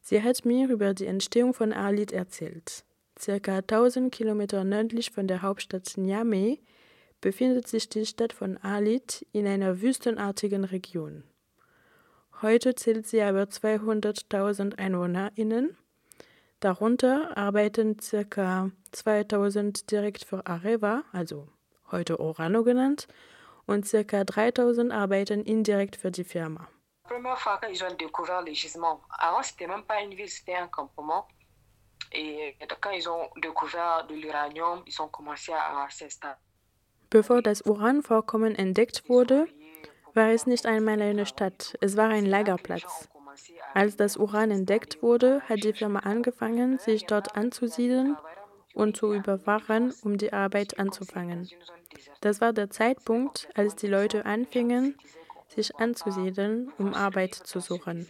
[0.00, 2.84] Sie hat mir über die Entstehung von Arlit erzählt.
[3.18, 6.60] Circa 1000 Kilometer nördlich von der Hauptstadt Niamey
[7.20, 11.24] befindet sich die Stadt von Arlit in einer wüstenartigen Region.
[12.42, 15.76] Heute zählt sie aber 200.000 EinwohnerInnen
[16.64, 17.98] Darunter arbeiten
[18.30, 18.70] ca.
[18.92, 21.48] 2000 direkt für Areva, also
[21.90, 23.06] heute Orano genannt,
[23.66, 24.24] und ca.
[24.24, 26.66] 3000 arbeiten indirekt für die Firma.
[27.06, 30.68] première fois qu'ils ont découvert les gisements, avant c'était même pas une ville, c'était un
[30.68, 31.28] campement.
[32.12, 36.38] Et quand ils ont découvert de l'uranium, ils ont commencé à s'installer.
[37.10, 39.46] Bevor das Uranvorkommen entdeckt wurde,
[40.14, 43.10] war es nicht einmal eine Stadt, es war ein Lagerplatz.
[43.72, 48.16] Als das Uran entdeckt wurde, hat die Firma angefangen, sich dort anzusiedeln
[48.74, 51.48] und zu überwachen, um die Arbeit anzufangen.
[52.20, 54.96] Das war der Zeitpunkt, als die Leute anfingen,
[55.48, 58.08] sich anzusiedeln, um Arbeit zu suchen.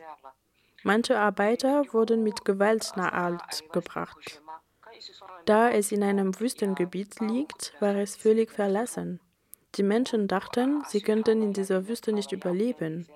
[0.83, 4.43] Manche Arbeiter wurden mit Gewalt nach Alt gebracht.
[5.47, 9.21] Da es in einem Wüstengebiet liegt, war es völlig verlassen.
[9.77, 13.09] Die Menschen dachten, sie könnten in dieser Wüste nicht überleben.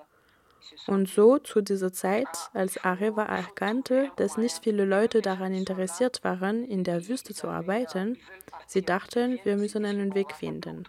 [0.87, 6.65] Und so zu dieser Zeit, als Areva erkannte, dass nicht viele Leute daran interessiert waren,
[6.65, 8.19] in der Wüste zu arbeiten,
[8.67, 10.85] sie dachten, wir müssen einen Weg finden.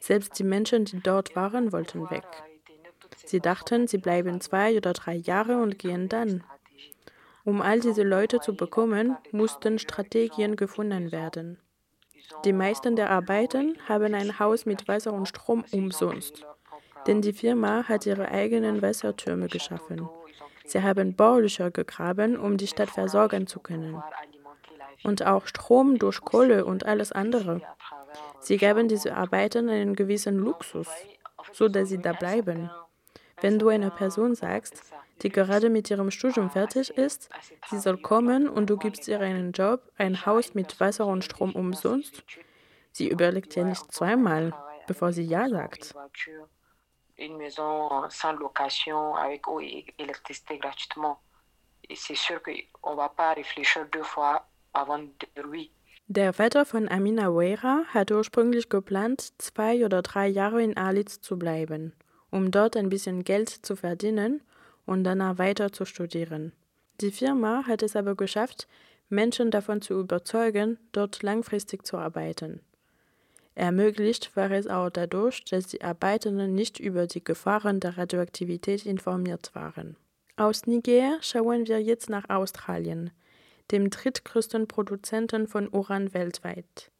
[0.00, 2.24] Selbst die Menschen, die dort waren, wollten weg.
[3.24, 6.42] Sie dachten, sie bleiben zwei oder drei Jahre und gehen dann.
[7.44, 11.58] Um all diese Leute zu bekommen, mussten Strategien gefunden werden.
[12.44, 16.46] Die meisten der Arbeiten haben ein Haus mit Wasser und Strom umsonst
[17.06, 20.08] denn die Firma hat ihre eigenen Wassertürme geschaffen.
[20.64, 24.02] Sie haben Bohrlöcher gegraben, um die Stadt versorgen zu können.
[25.02, 27.60] Und auch Strom durch Kohle und alles andere.
[28.38, 30.88] Sie gaben diese Arbeiten einen gewissen Luxus,
[31.52, 32.70] so dass sie da bleiben.
[33.40, 34.82] Wenn du einer Person sagst,
[35.22, 37.30] die gerade mit ihrem Studium fertig ist,
[37.70, 41.54] sie soll kommen und du gibst ihr einen Job, ein Haus mit Wasser und Strom
[41.54, 42.22] umsonst,
[42.92, 44.54] sie überlegt ja nicht zweimal,
[44.86, 45.94] bevor sie Ja sagt
[47.20, 51.20] une maison sans location avec eau et électricité gratuitement.
[51.88, 55.70] Et c'est sûr qu'on ne va pas réfléchir deux fois avant de oui.
[56.08, 61.38] Der Vater von Amina Weira hat ursprünglich geplant, zwei oder drei Jahre in Alitz zu
[61.38, 61.92] bleiben,
[62.30, 64.42] um dort ein bisschen Geld zu verdienen
[64.86, 66.52] und danach weiter zu studieren.
[67.00, 68.66] Die Firma hat es aber geschafft,
[69.08, 72.60] Menschen davon zu überzeugen, dort langfristig zu arbeiten.
[73.54, 79.50] Ermöglicht war es auch dadurch, dass die Arbeitenden nicht über die Gefahren der Radioaktivität informiert
[79.54, 79.96] waren.
[80.36, 83.10] Aus Niger schauen wir jetzt nach Australien,
[83.70, 86.90] dem drittgrößten Produzenten von Uran weltweit.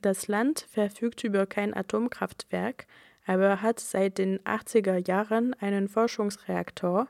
[0.00, 2.86] Das Land verfügt über kein Atomkraftwerk,
[3.26, 7.08] aber hat seit den 80er Jahren einen Forschungsreaktor,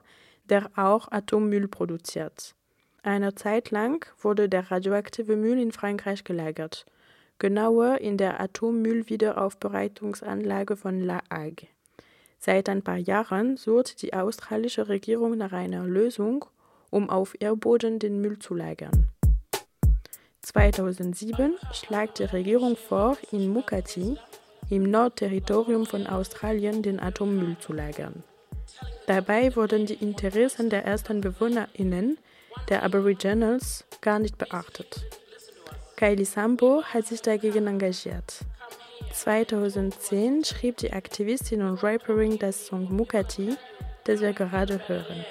[0.48, 2.54] der auch Atommüll produziert.
[3.02, 6.86] Eine Zeit lang wurde der radioaktive Müll in Frankreich gelagert
[7.38, 11.68] genauer in der Atommüllwiederaufbereitungsanlage von La Hague.
[12.38, 16.44] Seit ein paar Jahren sucht die australische Regierung nach einer Lösung,
[16.90, 19.08] um auf Erdboden den Müll zu lagern.
[20.42, 24.16] 2007 schlagt die Regierung vor, in Mukati,
[24.70, 28.22] im Nordterritorium von Australien, den Atommüll zu lagern.
[29.06, 32.18] Dabei wurden die Interessen der ersten BewohnerInnen,
[32.68, 35.04] der Aboriginals, gar nicht beachtet.
[35.96, 38.40] Kylie Sambo hat sich dagegen engagiert.
[39.12, 43.56] 2010 schrieb die Aktivistin und Rapperin das Song Mukati,
[44.04, 45.24] das wir gerade hören.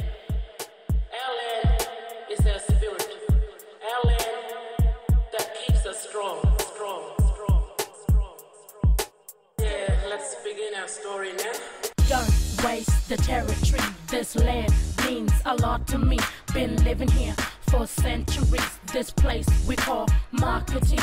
[12.07, 13.82] Don't waste the territory.
[14.07, 14.72] This land
[15.05, 16.18] means a lot to me.
[16.53, 17.36] Been living here
[17.70, 18.80] for centuries.
[18.91, 20.99] This place we call marketing.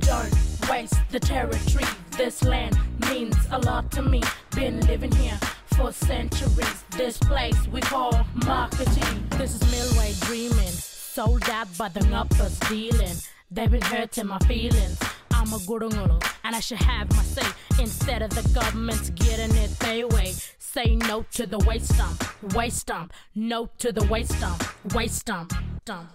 [0.00, 0.34] Don't
[0.68, 1.84] waste the territory.
[2.16, 4.22] This land means a lot to me.
[4.54, 5.38] Been living here
[5.76, 6.84] for centuries.
[6.90, 9.26] This place we call marketing.
[9.30, 10.74] This is Milway dreaming.
[11.14, 13.16] Sold out by the uppers dealing.
[13.50, 14.98] They've been hurting my feelings.
[15.32, 17.46] I'm a gurunguru and I should have my say
[17.80, 20.34] instead of the government's getting it their way.
[20.58, 22.22] Say no to the waste dump,
[22.54, 24.62] waste dump, no to the waste dump,
[24.94, 25.52] waste dump,
[25.84, 26.10] dump.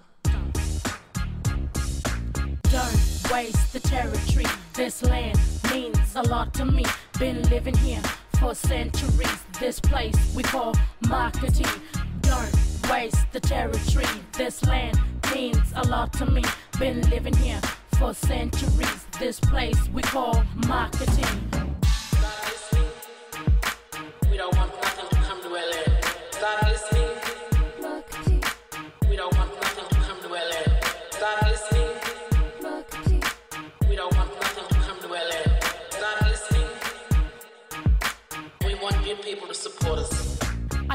[2.72, 4.46] Don't waste the territory.
[4.74, 5.40] This land
[5.72, 6.84] means a lot to me.
[7.20, 8.02] Been living here
[8.40, 9.44] for centuries.
[9.60, 10.76] This place we call
[11.08, 11.82] marketing.
[12.22, 12.54] Don't
[12.90, 14.06] waste the territory.
[14.38, 15.00] This land
[15.34, 16.44] means a lot to me.
[16.80, 17.62] Been living here
[17.98, 19.06] for centuries.
[19.20, 21.65] This place we call marketing.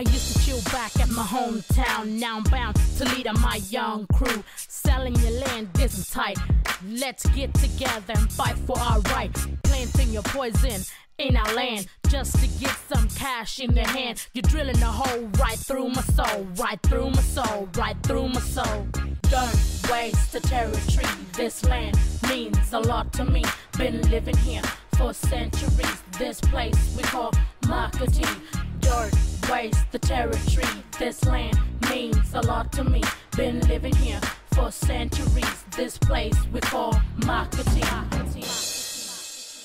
[0.00, 2.18] I used to chill back at my hometown.
[2.18, 4.42] Now I'm bound to lead on my young crew.
[4.56, 6.38] Selling your land isn't tight.
[6.88, 9.30] Let's get together and fight for our right.
[9.62, 10.80] Planting your poison
[11.18, 14.26] in our land just to get some cash in your hand.
[14.32, 18.40] You're drilling a hole right through my soul, right through my soul, right through my
[18.40, 18.86] soul.
[19.28, 21.12] Don't waste the territory.
[21.34, 23.44] This land means a lot to me.
[23.76, 24.62] Been living here
[24.96, 26.02] for centuries.
[26.18, 27.32] This place we call
[27.68, 28.34] marketing.
[28.80, 30.66] Don't waste the territory.
[30.98, 31.58] This land
[31.90, 33.02] means a lot to me.
[33.36, 34.20] Been living here
[34.54, 35.64] for centuries.
[35.76, 36.94] This place we call
[37.26, 37.84] marketing.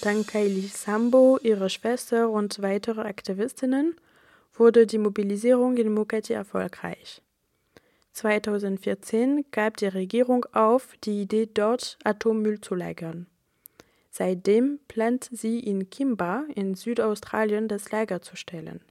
[0.01, 3.95] Dank Kylie Sambo, ihrer Schwester und weitere Aktivistinnen
[4.53, 7.21] wurde die Mobilisierung in Mukati erfolgreich.
[8.13, 13.25] 2014 gab die Regierung auf, die Idee dort Atommüll zu lagern.
[14.11, 18.81] Seitdem plant sie in Kimba in Südaustralien das Lager zu stellen.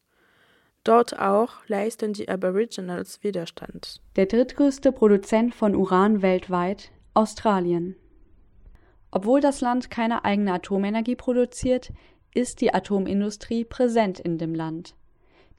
[0.84, 4.02] Dort auch leisten die Aboriginals Widerstand.
[4.16, 7.96] Der drittgrößte Produzent von Uran weltweit, Australien.
[9.10, 11.90] Obwohl das Land keine eigene Atomenergie produziert,
[12.34, 14.94] ist die Atomindustrie präsent in dem Land.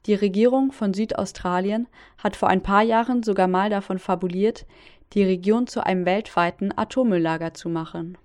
[0.06, 4.64] Die Regierung von Südaustralien hat vor ein paar Jahren sogar mal davon fabuliert,
[5.12, 8.16] die Region zu einem weltweiten Atommülllager zu machen.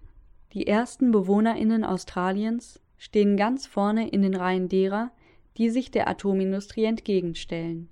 [0.54, 5.10] Die ersten Bewohnerinnen Australiens stehen ganz vorne in den Reihen derer,
[5.58, 7.90] die sich der Atomindustrie entgegenstellen.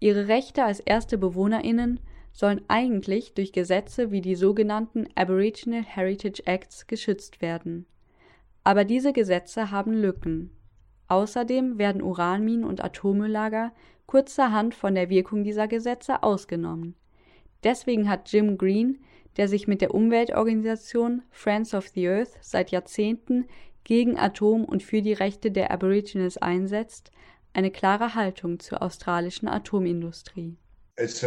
[0.00, 2.00] Ihre Rechte als erste Bewohnerinnen
[2.32, 7.86] sollen eigentlich durch Gesetze wie die sogenannten Aboriginal Heritage Acts geschützt werden.
[8.62, 10.50] Aber diese Gesetze haben Lücken.
[11.08, 13.72] Außerdem werden Uranminen und Atommülllager
[14.06, 16.94] kurzerhand von der Wirkung dieser Gesetze ausgenommen.
[17.64, 18.98] Deswegen hat Jim Green,
[19.36, 23.46] der sich mit der Umweltorganisation Friends of the Earth seit Jahrzehnten
[23.88, 27.10] gegen Atom und für die Rechte der Aborigines einsetzt,
[27.54, 30.58] eine klare Haltung zur australischen Atomindustrie.
[30.96, 31.22] Es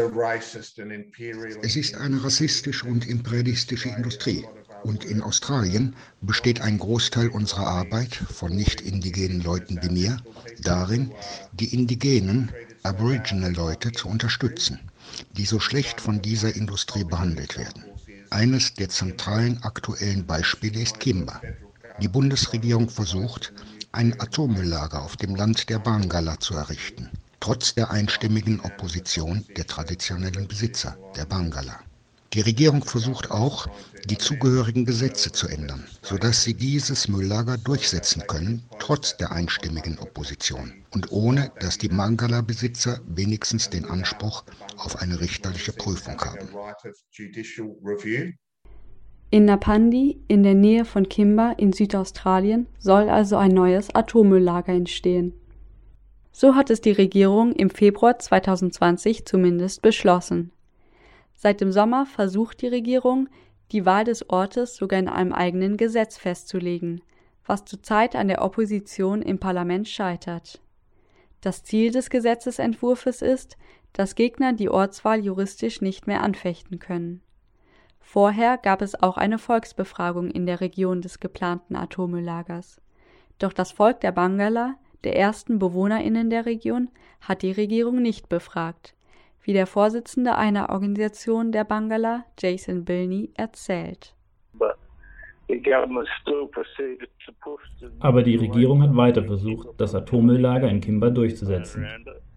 [1.75, 4.45] ist eine rassistische und imperialistische Industrie.
[4.83, 10.17] Und in Australien besteht ein Großteil unserer Arbeit von nicht indigenen Leuten wie mir
[10.61, 11.11] darin,
[11.53, 12.51] die indigenen
[12.83, 14.79] Aboriginal-Leute zu unterstützen,
[15.31, 17.85] die so schlecht von dieser Industrie behandelt werden.
[18.29, 21.41] Eines der zentralen aktuellen Beispiele ist Kimba.
[21.99, 23.53] Die Bundesregierung versucht,
[23.91, 30.47] ein Atommülllager auf dem Land der Bangala zu errichten, trotz der einstimmigen Opposition der traditionellen
[30.47, 31.79] Besitzer, der Bangala.
[32.33, 33.67] Die Regierung versucht auch,
[34.05, 40.71] die zugehörigen Gesetze zu ändern, sodass sie dieses Mülllager durchsetzen können, trotz der einstimmigen Opposition
[40.91, 44.45] und ohne, dass die Mangala-Besitzer wenigstens den Anspruch
[44.77, 46.47] auf eine richterliche Prüfung haben.
[49.33, 55.33] In Napandi, in der Nähe von Kimba in Südaustralien, soll also ein neues Atommülllager entstehen.
[56.33, 60.51] So hat es die Regierung im Februar 2020 zumindest beschlossen.
[61.33, 63.29] Seit dem Sommer versucht die Regierung,
[63.71, 66.99] die Wahl des Ortes sogar in einem eigenen Gesetz festzulegen,
[67.45, 70.59] was zurzeit an der Opposition im Parlament scheitert.
[71.39, 73.57] Das Ziel des Gesetzesentwurfs ist,
[73.93, 77.21] dass Gegner die Ortswahl juristisch nicht mehr anfechten können.
[78.01, 82.81] Vorher gab es auch eine Volksbefragung in der Region des geplanten Atommülllagers.
[83.39, 86.89] Doch das Volk der Bangala, der ersten BewohnerInnen der Region,
[87.21, 88.95] hat die Regierung nicht befragt,
[89.43, 94.15] wie der Vorsitzende einer Organisation der Bangala, Jason Bilney, erzählt.
[97.99, 101.87] Aber die Regierung hat weiter versucht, das Atommülllager in Kimba durchzusetzen.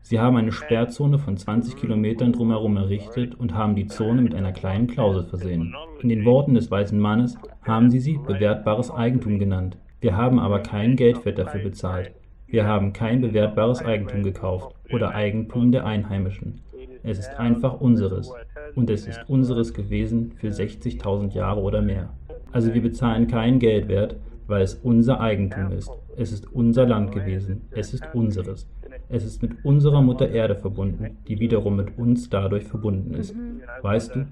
[0.06, 4.52] Sie haben eine Sperrzone von 20 Kilometern drumherum errichtet und haben die Zone mit einer
[4.52, 5.74] kleinen Klausel versehen.
[6.02, 9.78] In den Worten des weißen Mannes haben sie sie bewertbares Eigentum genannt.
[10.02, 12.12] Wir haben aber kein Geldwert dafür bezahlt.
[12.46, 16.60] Wir haben kein bewertbares Eigentum gekauft oder Eigentum der Einheimischen.
[17.02, 18.30] Es ist einfach unseres.
[18.74, 22.10] Und es ist unseres gewesen für 60.000 Jahre oder mehr.
[22.52, 24.16] Also wir bezahlen keinen Geldwert,
[24.48, 25.90] weil es unser Eigentum ist.
[26.18, 27.62] Es ist unser Land gewesen.
[27.70, 28.68] Es ist unseres.
[29.14, 33.32] Es ist mit unserer Mutter Erde verbunden, die wiederum mit uns dadurch verbunden ist.
[33.80, 34.26] Weißt du,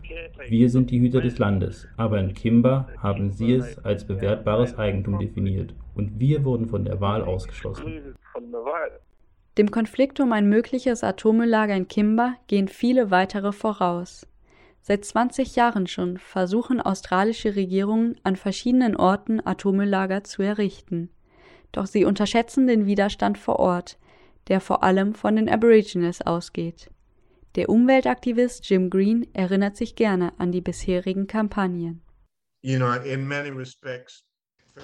[0.49, 5.21] wir sind die Hüter des Landes, aber in Kimba haben sie es als bewertbares Eigentum
[5.21, 8.17] definiert und wir wurden von der Wahl ausgeschlossen.
[9.57, 14.27] Dem Konflikt um ein mögliches Atommülllager in Kimba gehen viele weitere voraus.
[14.81, 21.09] Seit 20 Jahren schon versuchen australische Regierungen an verschiedenen Orten Atommülllager zu errichten.
[21.71, 23.97] Doch sie unterschätzen den Widerstand vor Ort,
[24.49, 26.91] der vor allem von den Aborigines ausgeht.
[27.55, 32.03] Der Umweltaktivist Jim Green erinnert sich gerne an die bisherigen Kampagnen.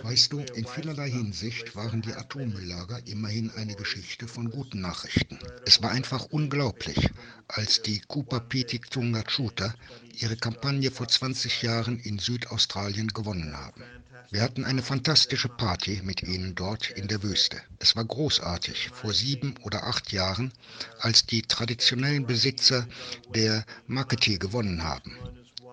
[0.02, 5.38] Weißt du, in vielerlei Hinsicht waren die Atommülllager immerhin eine Geschichte von guten Nachrichten.
[5.64, 7.09] Es war einfach unglaublich,
[7.46, 9.74] als die Kupapitik Tungachuta
[10.12, 13.82] ihre Kampagne vor 20 Jahren in Südaustralien gewonnen haben.
[14.30, 17.60] Wir hatten eine fantastische Party mit ihnen dort in der Wüste.
[17.78, 20.52] Es war großartig, vor sieben oder acht Jahren,
[21.00, 22.86] als die traditionellen Besitzer
[23.34, 25.16] der Makati gewonnen haben.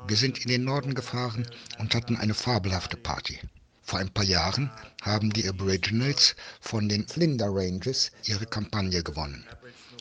[0.07, 1.47] Wir sind in den Norden gefahren
[1.79, 3.39] und hatten eine fabelhafte Party.
[3.81, 4.71] Vor ein paar Jahren
[5.01, 9.45] haben die Aboriginals von den Flinders Ranges ihre Kampagne gewonnen.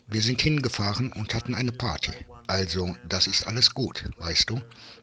[0.06, 2.12] Wir sind hingefahren und hatten eine Party.
[2.46, 4.60] Also, das ist alles gut, weißt du?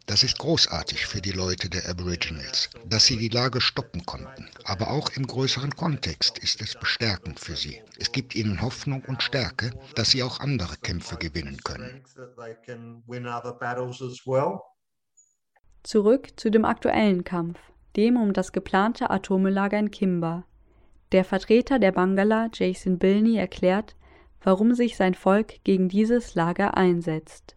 [0.08, 4.50] Das ist großartig für die Leute der Aboriginals, dass sie die Lage stoppen konnten.
[4.66, 7.82] Aber auch im größeren Kontext ist es bestärkend für sie.
[8.00, 12.04] Es gibt ihnen Hoffnung und Stärke, dass sie auch andere Kämpfe gewinnen können.
[15.84, 17.60] Zurück zu dem aktuellen Kampf,
[17.96, 20.44] dem um das geplante Atommülllager in Kimba.
[21.12, 23.96] Der Vertreter der Bangala, Jason Bilney, erklärt,
[24.44, 27.56] warum sich sein Volk gegen dieses Lager einsetzt.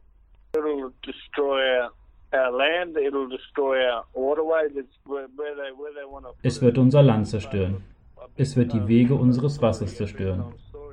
[6.42, 7.84] Es wird unser Land zerstören.
[8.36, 10.44] Es wird die Wege unseres Wassers zerstören.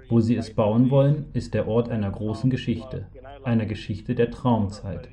[0.08, 3.08] Wo sie es bauen wollen, ist der Ort einer großen Geschichte,
[3.44, 5.10] einer Geschichte der Traumzeit.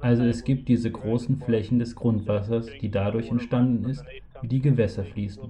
[0.00, 4.04] Also es gibt diese großen Flächen des Grundwassers, die dadurch entstanden ist,
[4.42, 5.44] wie die Gewässer fließen.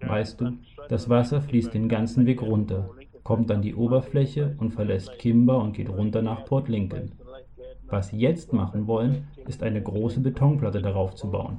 [0.00, 2.90] Weißt du, das Wasser fließt den ganzen Weg runter,
[3.22, 7.12] kommt an die Oberfläche und verlässt Kimber und geht runter nach Port Lincoln.
[7.90, 11.58] Was sie jetzt machen wollen, ist eine große Betonplatte darauf zu bauen.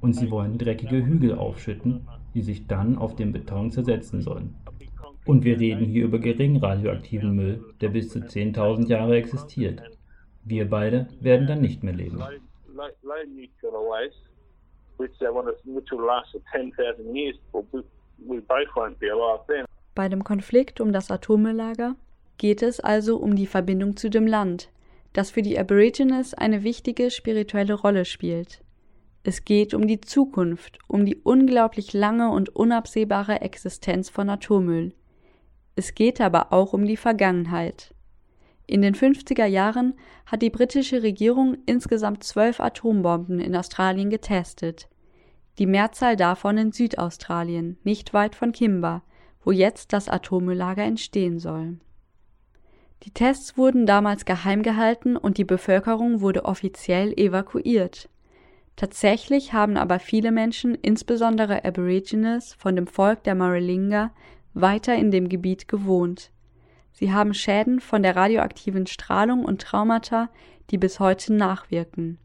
[0.00, 4.54] Und sie wollen dreckige Hügel aufschütten, die sich dann auf dem Beton zersetzen sollen.
[5.26, 9.82] Und wir reden hier über gering radioaktiven Müll, der bis zu 10.000 Jahre existiert.
[10.44, 12.22] Wir beide werden dann nicht mehr leben.
[19.94, 21.96] Bei dem Konflikt um das Atommülllager
[22.36, 24.70] geht es also um die Verbindung zu dem Land,
[25.14, 28.60] das für die Aborigines eine wichtige spirituelle Rolle spielt.
[29.22, 34.92] Es geht um die Zukunft, um die unglaublich lange und unabsehbare Existenz von Atommüll.
[35.76, 37.94] Es geht aber auch um die Vergangenheit.
[38.66, 39.94] In den 50er Jahren
[40.26, 44.88] hat die britische Regierung insgesamt zwölf Atombomben in Australien getestet.
[45.58, 49.02] Die Mehrzahl davon in Südaustralien, nicht weit von Kimba,
[49.42, 51.78] wo jetzt das Atommülllager entstehen soll.
[53.04, 58.08] Die Tests wurden damals geheim gehalten und die Bevölkerung wurde offiziell evakuiert.
[58.76, 64.10] Tatsächlich haben aber viele Menschen, insbesondere Aborigines von dem Volk der Maralinga,
[64.54, 66.30] weiter in dem Gebiet gewohnt.
[66.92, 70.30] Sie haben Schäden von der radioaktiven Strahlung und Traumata,
[70.70, 72.18] die bis heute nachwirken.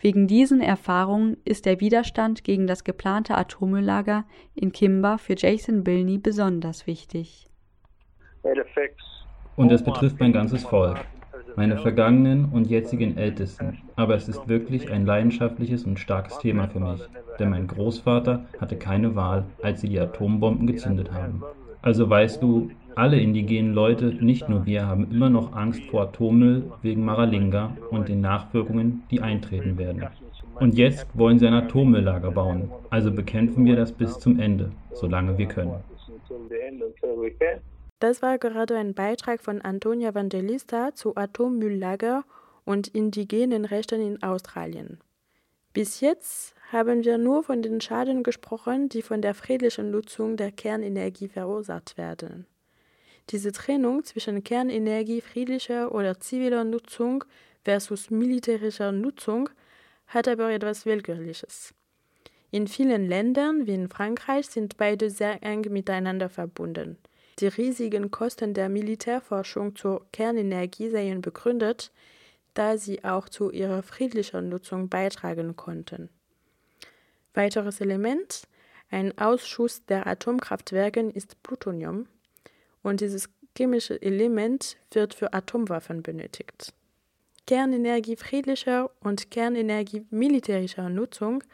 [0.00, 6.18] Wegen diesen Erfahrungen ist der Widerstand gegen das geplante Atommülllager in Kimba für Jason Bilney
[6.18, 7.46] besonders wichtig.
[9.58, 10.98] Und es betrifft mein ganzes Volk,
[11.56, 13.78] meine vergangenen und jetzigen Ältesten.
[13.96, 17.00] Aber es ist wirklich ein leidenschaftliches und starkes Thema für mich,
[17.40, 21.42] denn mein Großvater hatte keine Wahl, als sie die Atombomben gezündet haben.
[21.82, 26.70] Also weißt du, alle indigenen Leute, nicht nur wir, haben immer noch Angst vor Atommüll
[26.82, 30.04] wegen Maralinga und den Nachwirkungen, die eintreten werden.
[30.60, 32.70] Und jetzt wollen sie ein Atommülllager bauen.
[32.90, 35.74] Also bekämpfen wir das bis zum Ende, solange wir können.
[37.98, 42.24] Das war gerade ein Beitrag von Antonia Evangelista zu Atommülllager
[42.64, 45.00] und indigenen Rechten in Australien.
[45.72, 50.52] Bis jetzt haben wir nur von den Schaden gesprochen, die von der friedlichen Nutzung der
[50.52, 52.46] Kernenergie verursacht werden.
[53.30, 57.24] Diese Trennung zwischen Kernenergie friedlicher oder ziviler Nutzung
[57.64, 59.50] versus militärischer Nutzung
[60.06, 61.74] hat aber etwas Willkürliches.
[62.50, 66.96] In vielen Ländern wie in Frankreich sind beide sehr eng miteinander verbunden.
[67.38, 71.92] Die riesigen Kosten der Militärforschung zur Kernenergie seien begründet,
[72.54, 76.08] da sie auch zu ihrer friedlichen Nutzung beitragen konnten.
[77.34, 78.42] Weiteres Element,
[78.90, 82.08] ein Ausschuss der Atomkraftwerke ist Plutonium
[82.82, 86.72] und dieses chemische Element wird für Atomwaffen benötigt.
[87.46, 91.44] Kernenergie friedlicher und Kernenergie militärischer Nutzung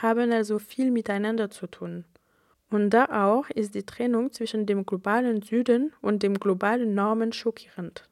[0.00, 2.04] haben also viel miteinander zu tun.
[2.72, 8.08] Und da auch ist die Trennung zwischen dem globalen Süden und dem globalen Norden schockierend.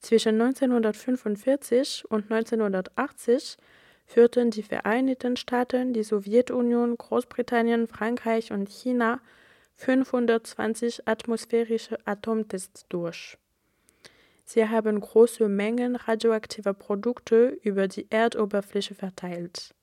[0.00, 3.56] Zwischen 1945 und 1980
[4.06, 9.20] führten die Vereinigten Staaten, die Sowjetunion, Großbritannien, Frankreich und China
[9.76, 13.38] 520 atmosphärische Atomtests durch.
[14.44, 19.76] Sie haben große Mengen radioaktiver Produkte über die Erdoberfläche verteilt.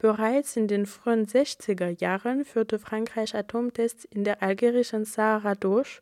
[0.00, 6.00] Bereits in den frühen 60er Jahren führte Frankreich Atomtests in der algerischen Sahara durch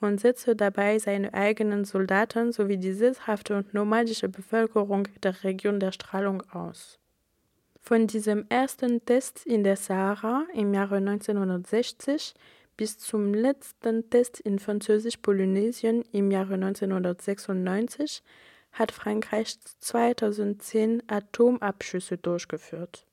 [0.00, 5.92] und setzte dabei seine eigenen Soldaten sowie die sesshafte und nomadische Bevölkerung der Region der
[5.92, 6.98] Strahlung aus.
[7.82, 12.34] Von diesem ersten Test in der Sahara im Jahre 1960
[12.78, 18.22] bis zum letzten Test in Französisch-Polynesien im Jahre 1996
[18.72, 23.05] hat Frankreich 2010 Atomabschüsse durchgeführt.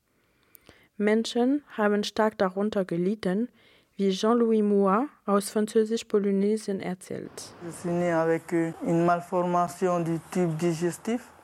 [0.97, 3.49] Menschen haben stark darunter gelitten,
[3.95, 7.31] wie Jean-Louis Moua aus Französisch-Polynesien erzählt.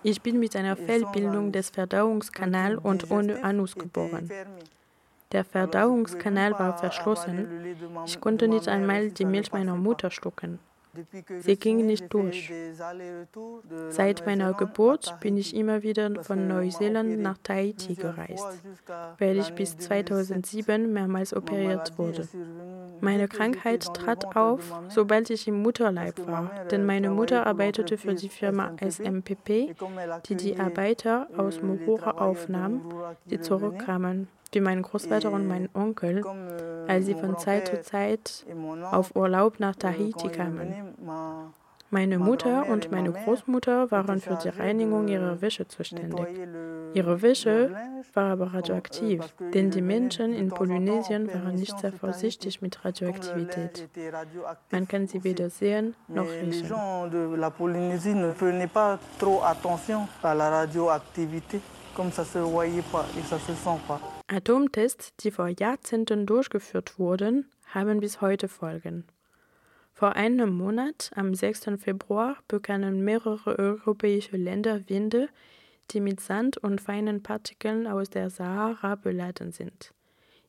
[0.04, 4.30] Ich bin mit einer Fehlbildung des Verdauungskanals und ohne Anus geboren.
[5.32, 7.48] Der Verdauungskanal war verschlossen.
[8.06, 10.60] Ich konnte nicht einmal die Milch meiner Mutter schlucken.
[11.40, 12.52] Sie ging nicht durch.
[13.90, 18.46] Seit meiner Geburt bin ich immer wieder von Neuseeland nach Tahiti gereist,
[19.18, 22.28] weil ich bis 2007 mehrmals operiert wurde.
[23.02, 28.30] Meine Krankheit trat auf, sobald ich im Mutterleib war, denn meine Mutter arbeitete für die
[28.30, 29.76] Firma SMPP,
[30.28, 32.82] die die Arbeiter aus Mohora aufnahm,
[33.30, 36.24] die zurückkamen wie mein Großvater und mein Onkel,
[36.88, 38.46] als sie von Zeit zu Zeit
[38.92, 40.74] auf Urlaub nach Tahiti kamen.
[41.92, 46.28] Meine Mutter und meine Großmutter waren für die Reinigung ihrer Wäsche zuständig.
[46.94, 47.76] Ihre Wäsche
[48.14, 53.90] war aber radioaktiv, denn die Menschen in Polynesien waren nicht sehr vorsichtig mit Radioaktivität.
[54.70, 56.70] Man kann sie weder sehen noch riechen.
[61.96, 64.00] Comme ça se voyait pas et ça se sent pas.
[64.32, 69.06] Atomtests, die vor Jahrzehnten durchgeführt wurden, haben bis heute Folgen.
[69.92, 71.72] Vor einem Monat, am 6.
[71.80, 75.30] Februar, bekamen mehrere europäische Länder Winde,
[75.90, 79.96] die mit Sand und feinen Partikeln aus der Sahara beladen sind.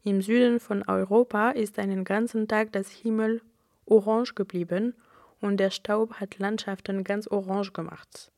[0.04, 3.40] Im Süden von Europa ist einen ganzen Tag das Himmel
[3.86, 4.94] orange geblieben
[5.40, 8.30] und der Staub hat Landschaften ganz orange gemacht.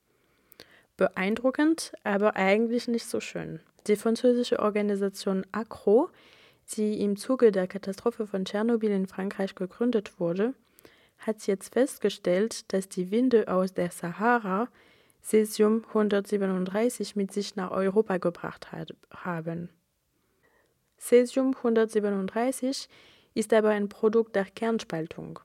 [0.97, 3.59] Beeindruckend, aber eigentlich nicht so schön.
[3.87, 6.11] Die französische Organisation ACRO,
[6.76, 10.55] die im Zuge der Katastrophe von Tschernobyl in Frankreich gegründet wurde,
[11.18, 14.68] hat jetzt festgestellt, dass die Winde aus der Sahara
[15.22, 18.68] Cesium 137 mit sich nach Europa gebracht
[19.11, 19.68] haben.
[20.99, 22.89] Cesium 137
[23.35, 25.39] ist aber ein Produkt der Kernspaltung.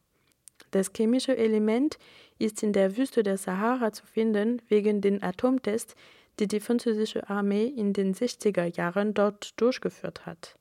[0.72, 1.98] Das chemische Element
[2.40, 5.96] ist in der Wüste der Sahara zu finden wegen den Atomtests,
[6.40, 10.56] die die französische Armee in den 60er Jahren dort durchgeführt hat.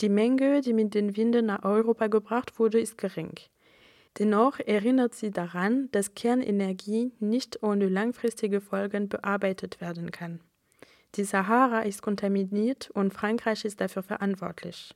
[0.00, 3.32] Die Menge, die mit den Winden nach Europa gebracht wurde, ist gering.
[4.18, 10.40] Dennoch erinnert sie daran, dass Kernenergie nicht ohne langfristige Folgen bearbeitet werden kann.
[11.14, 14.94] Die Sahara ist kontaminiert und Frankreich ist dafür verantwortlich.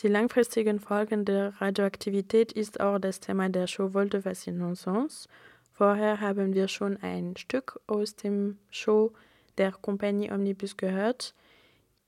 [0.00, 5.28] Die langfristigen Folgen der Radioaktivität ist auch das Thema der Show Volte Fascinonsens
[5.82, 9.14] Vorher haben wir schon ein Stück aus dem Show
[9.58, 11.34] der Kompanie Omnibus gehört.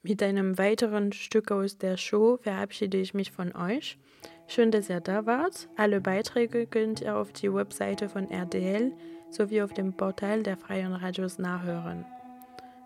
[0.04, 3.98] Mit einem weiteren Stück aus der Show verabschiede ich mich von euch.
[4.46, 5.68] Schön, dass ihr da wart.
[5.76, 8.92] Alle Beiträge könnt ihr auf die Webseite von RDL
[9.30, 12.04] sowie auf dem Portal der Freien Radios nachhören.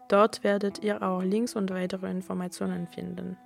[0.09, 3.37] Dort werdet ihr auch Links und weitere Informationen finden.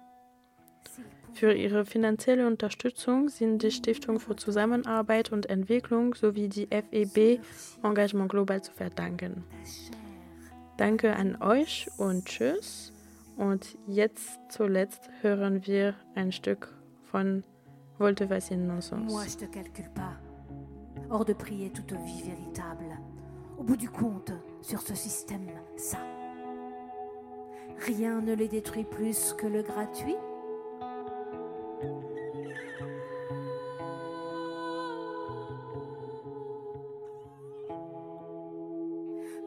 [1.34, 7.40] Für ihre finanzielle Unterstützung sind die Stiftung für Zusammenarbeit und Entwicklung sowie die FEB
[7.82, 9.44] Engagement Global zu verdanken.
[10.76, 12.92] Danke an euch und tschüss.
[13.36, 16.74] Und jetzt zuletzt hören wir ein Stück
[17.10, 17.44] von
[17.98, 19.10] Volte Vassine Nonsens.
[19.10, 20.16] Moi, je te calcule pas.
[21.10, 22.98] Hors de prier toute vie véritable.
[23.58, 25.98] Au bout du compte, sur ce système, ça.
[27.86, 30.16] Rien ne les détruit plus que le gratuit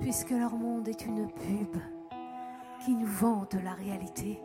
[0.06, 1.82] puisque leur monde est une pub
[2.86, 4.40] qui nous vante la réalité.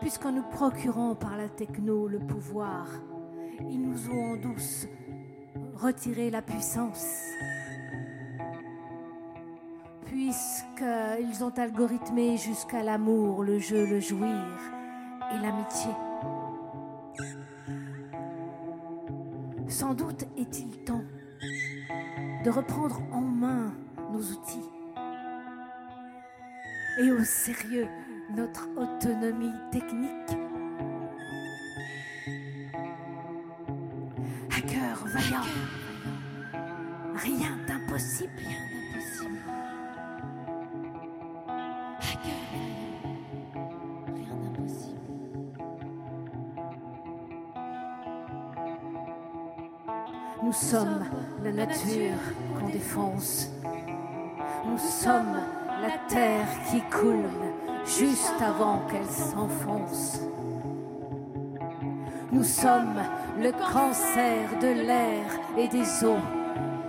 [0.00, 2.86] Puisqu'en nous procurant par la techno le pouvoir,
[3.68, 4.86] ils nous ont en douce
[5.74, 7.08] retiré la puissance.
[10.04, 14.46] Puisqu'ils ont algorithmé jusqu'à l'amour, le jeu, le jouir
[15.34, 15.90] et l'amitié.
[19.66, 20.84] Sans doute est-il
[22.46, 23.74] de reprendre en main
[24.12, 24.70] nos outils
[27.00, 27.88] et au sérieux
[28.36, 30.35] notre autonomie technique.
[52.58, 53.50] Qu'on défonce.
[54.66, 55.36] Nous sommes
[55.82, 57.28] la terre qui coule
[57.84, 60.20] juste avant qu'elle s'enfonce.
[62.32, 63.00] Nous sommes
[63.38, 65.24] le cancer de l'air
[65.56, 66.22] et des eaux,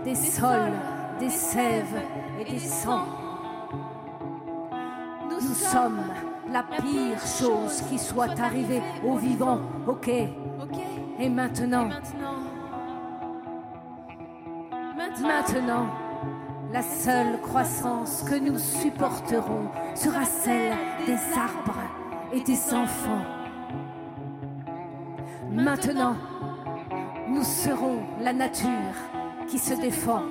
[0.04, 0.74] des sols,
[1.20, 2.02] des sèves
[2.40, 3.06] et des sangs.
[5.54, 6.04] sommes
[6.52, 9.60] la pire chose qui soit arrivée aux vivants.
[9.88, 10.10] Ok?
[11.20, 11.90] Et maintenant,
[15.22, 15.88] maintenant,
[16.72, 20.74] la seule croissance que nous supporterons sera celle
[21.06, 21.82] des arbres
[22.34, 23.26] et des enfants.
[25.52, 26.16] Maintenant,
[27.30, 28.68] nous serons la nature
[29.48, 30.24] qui se défend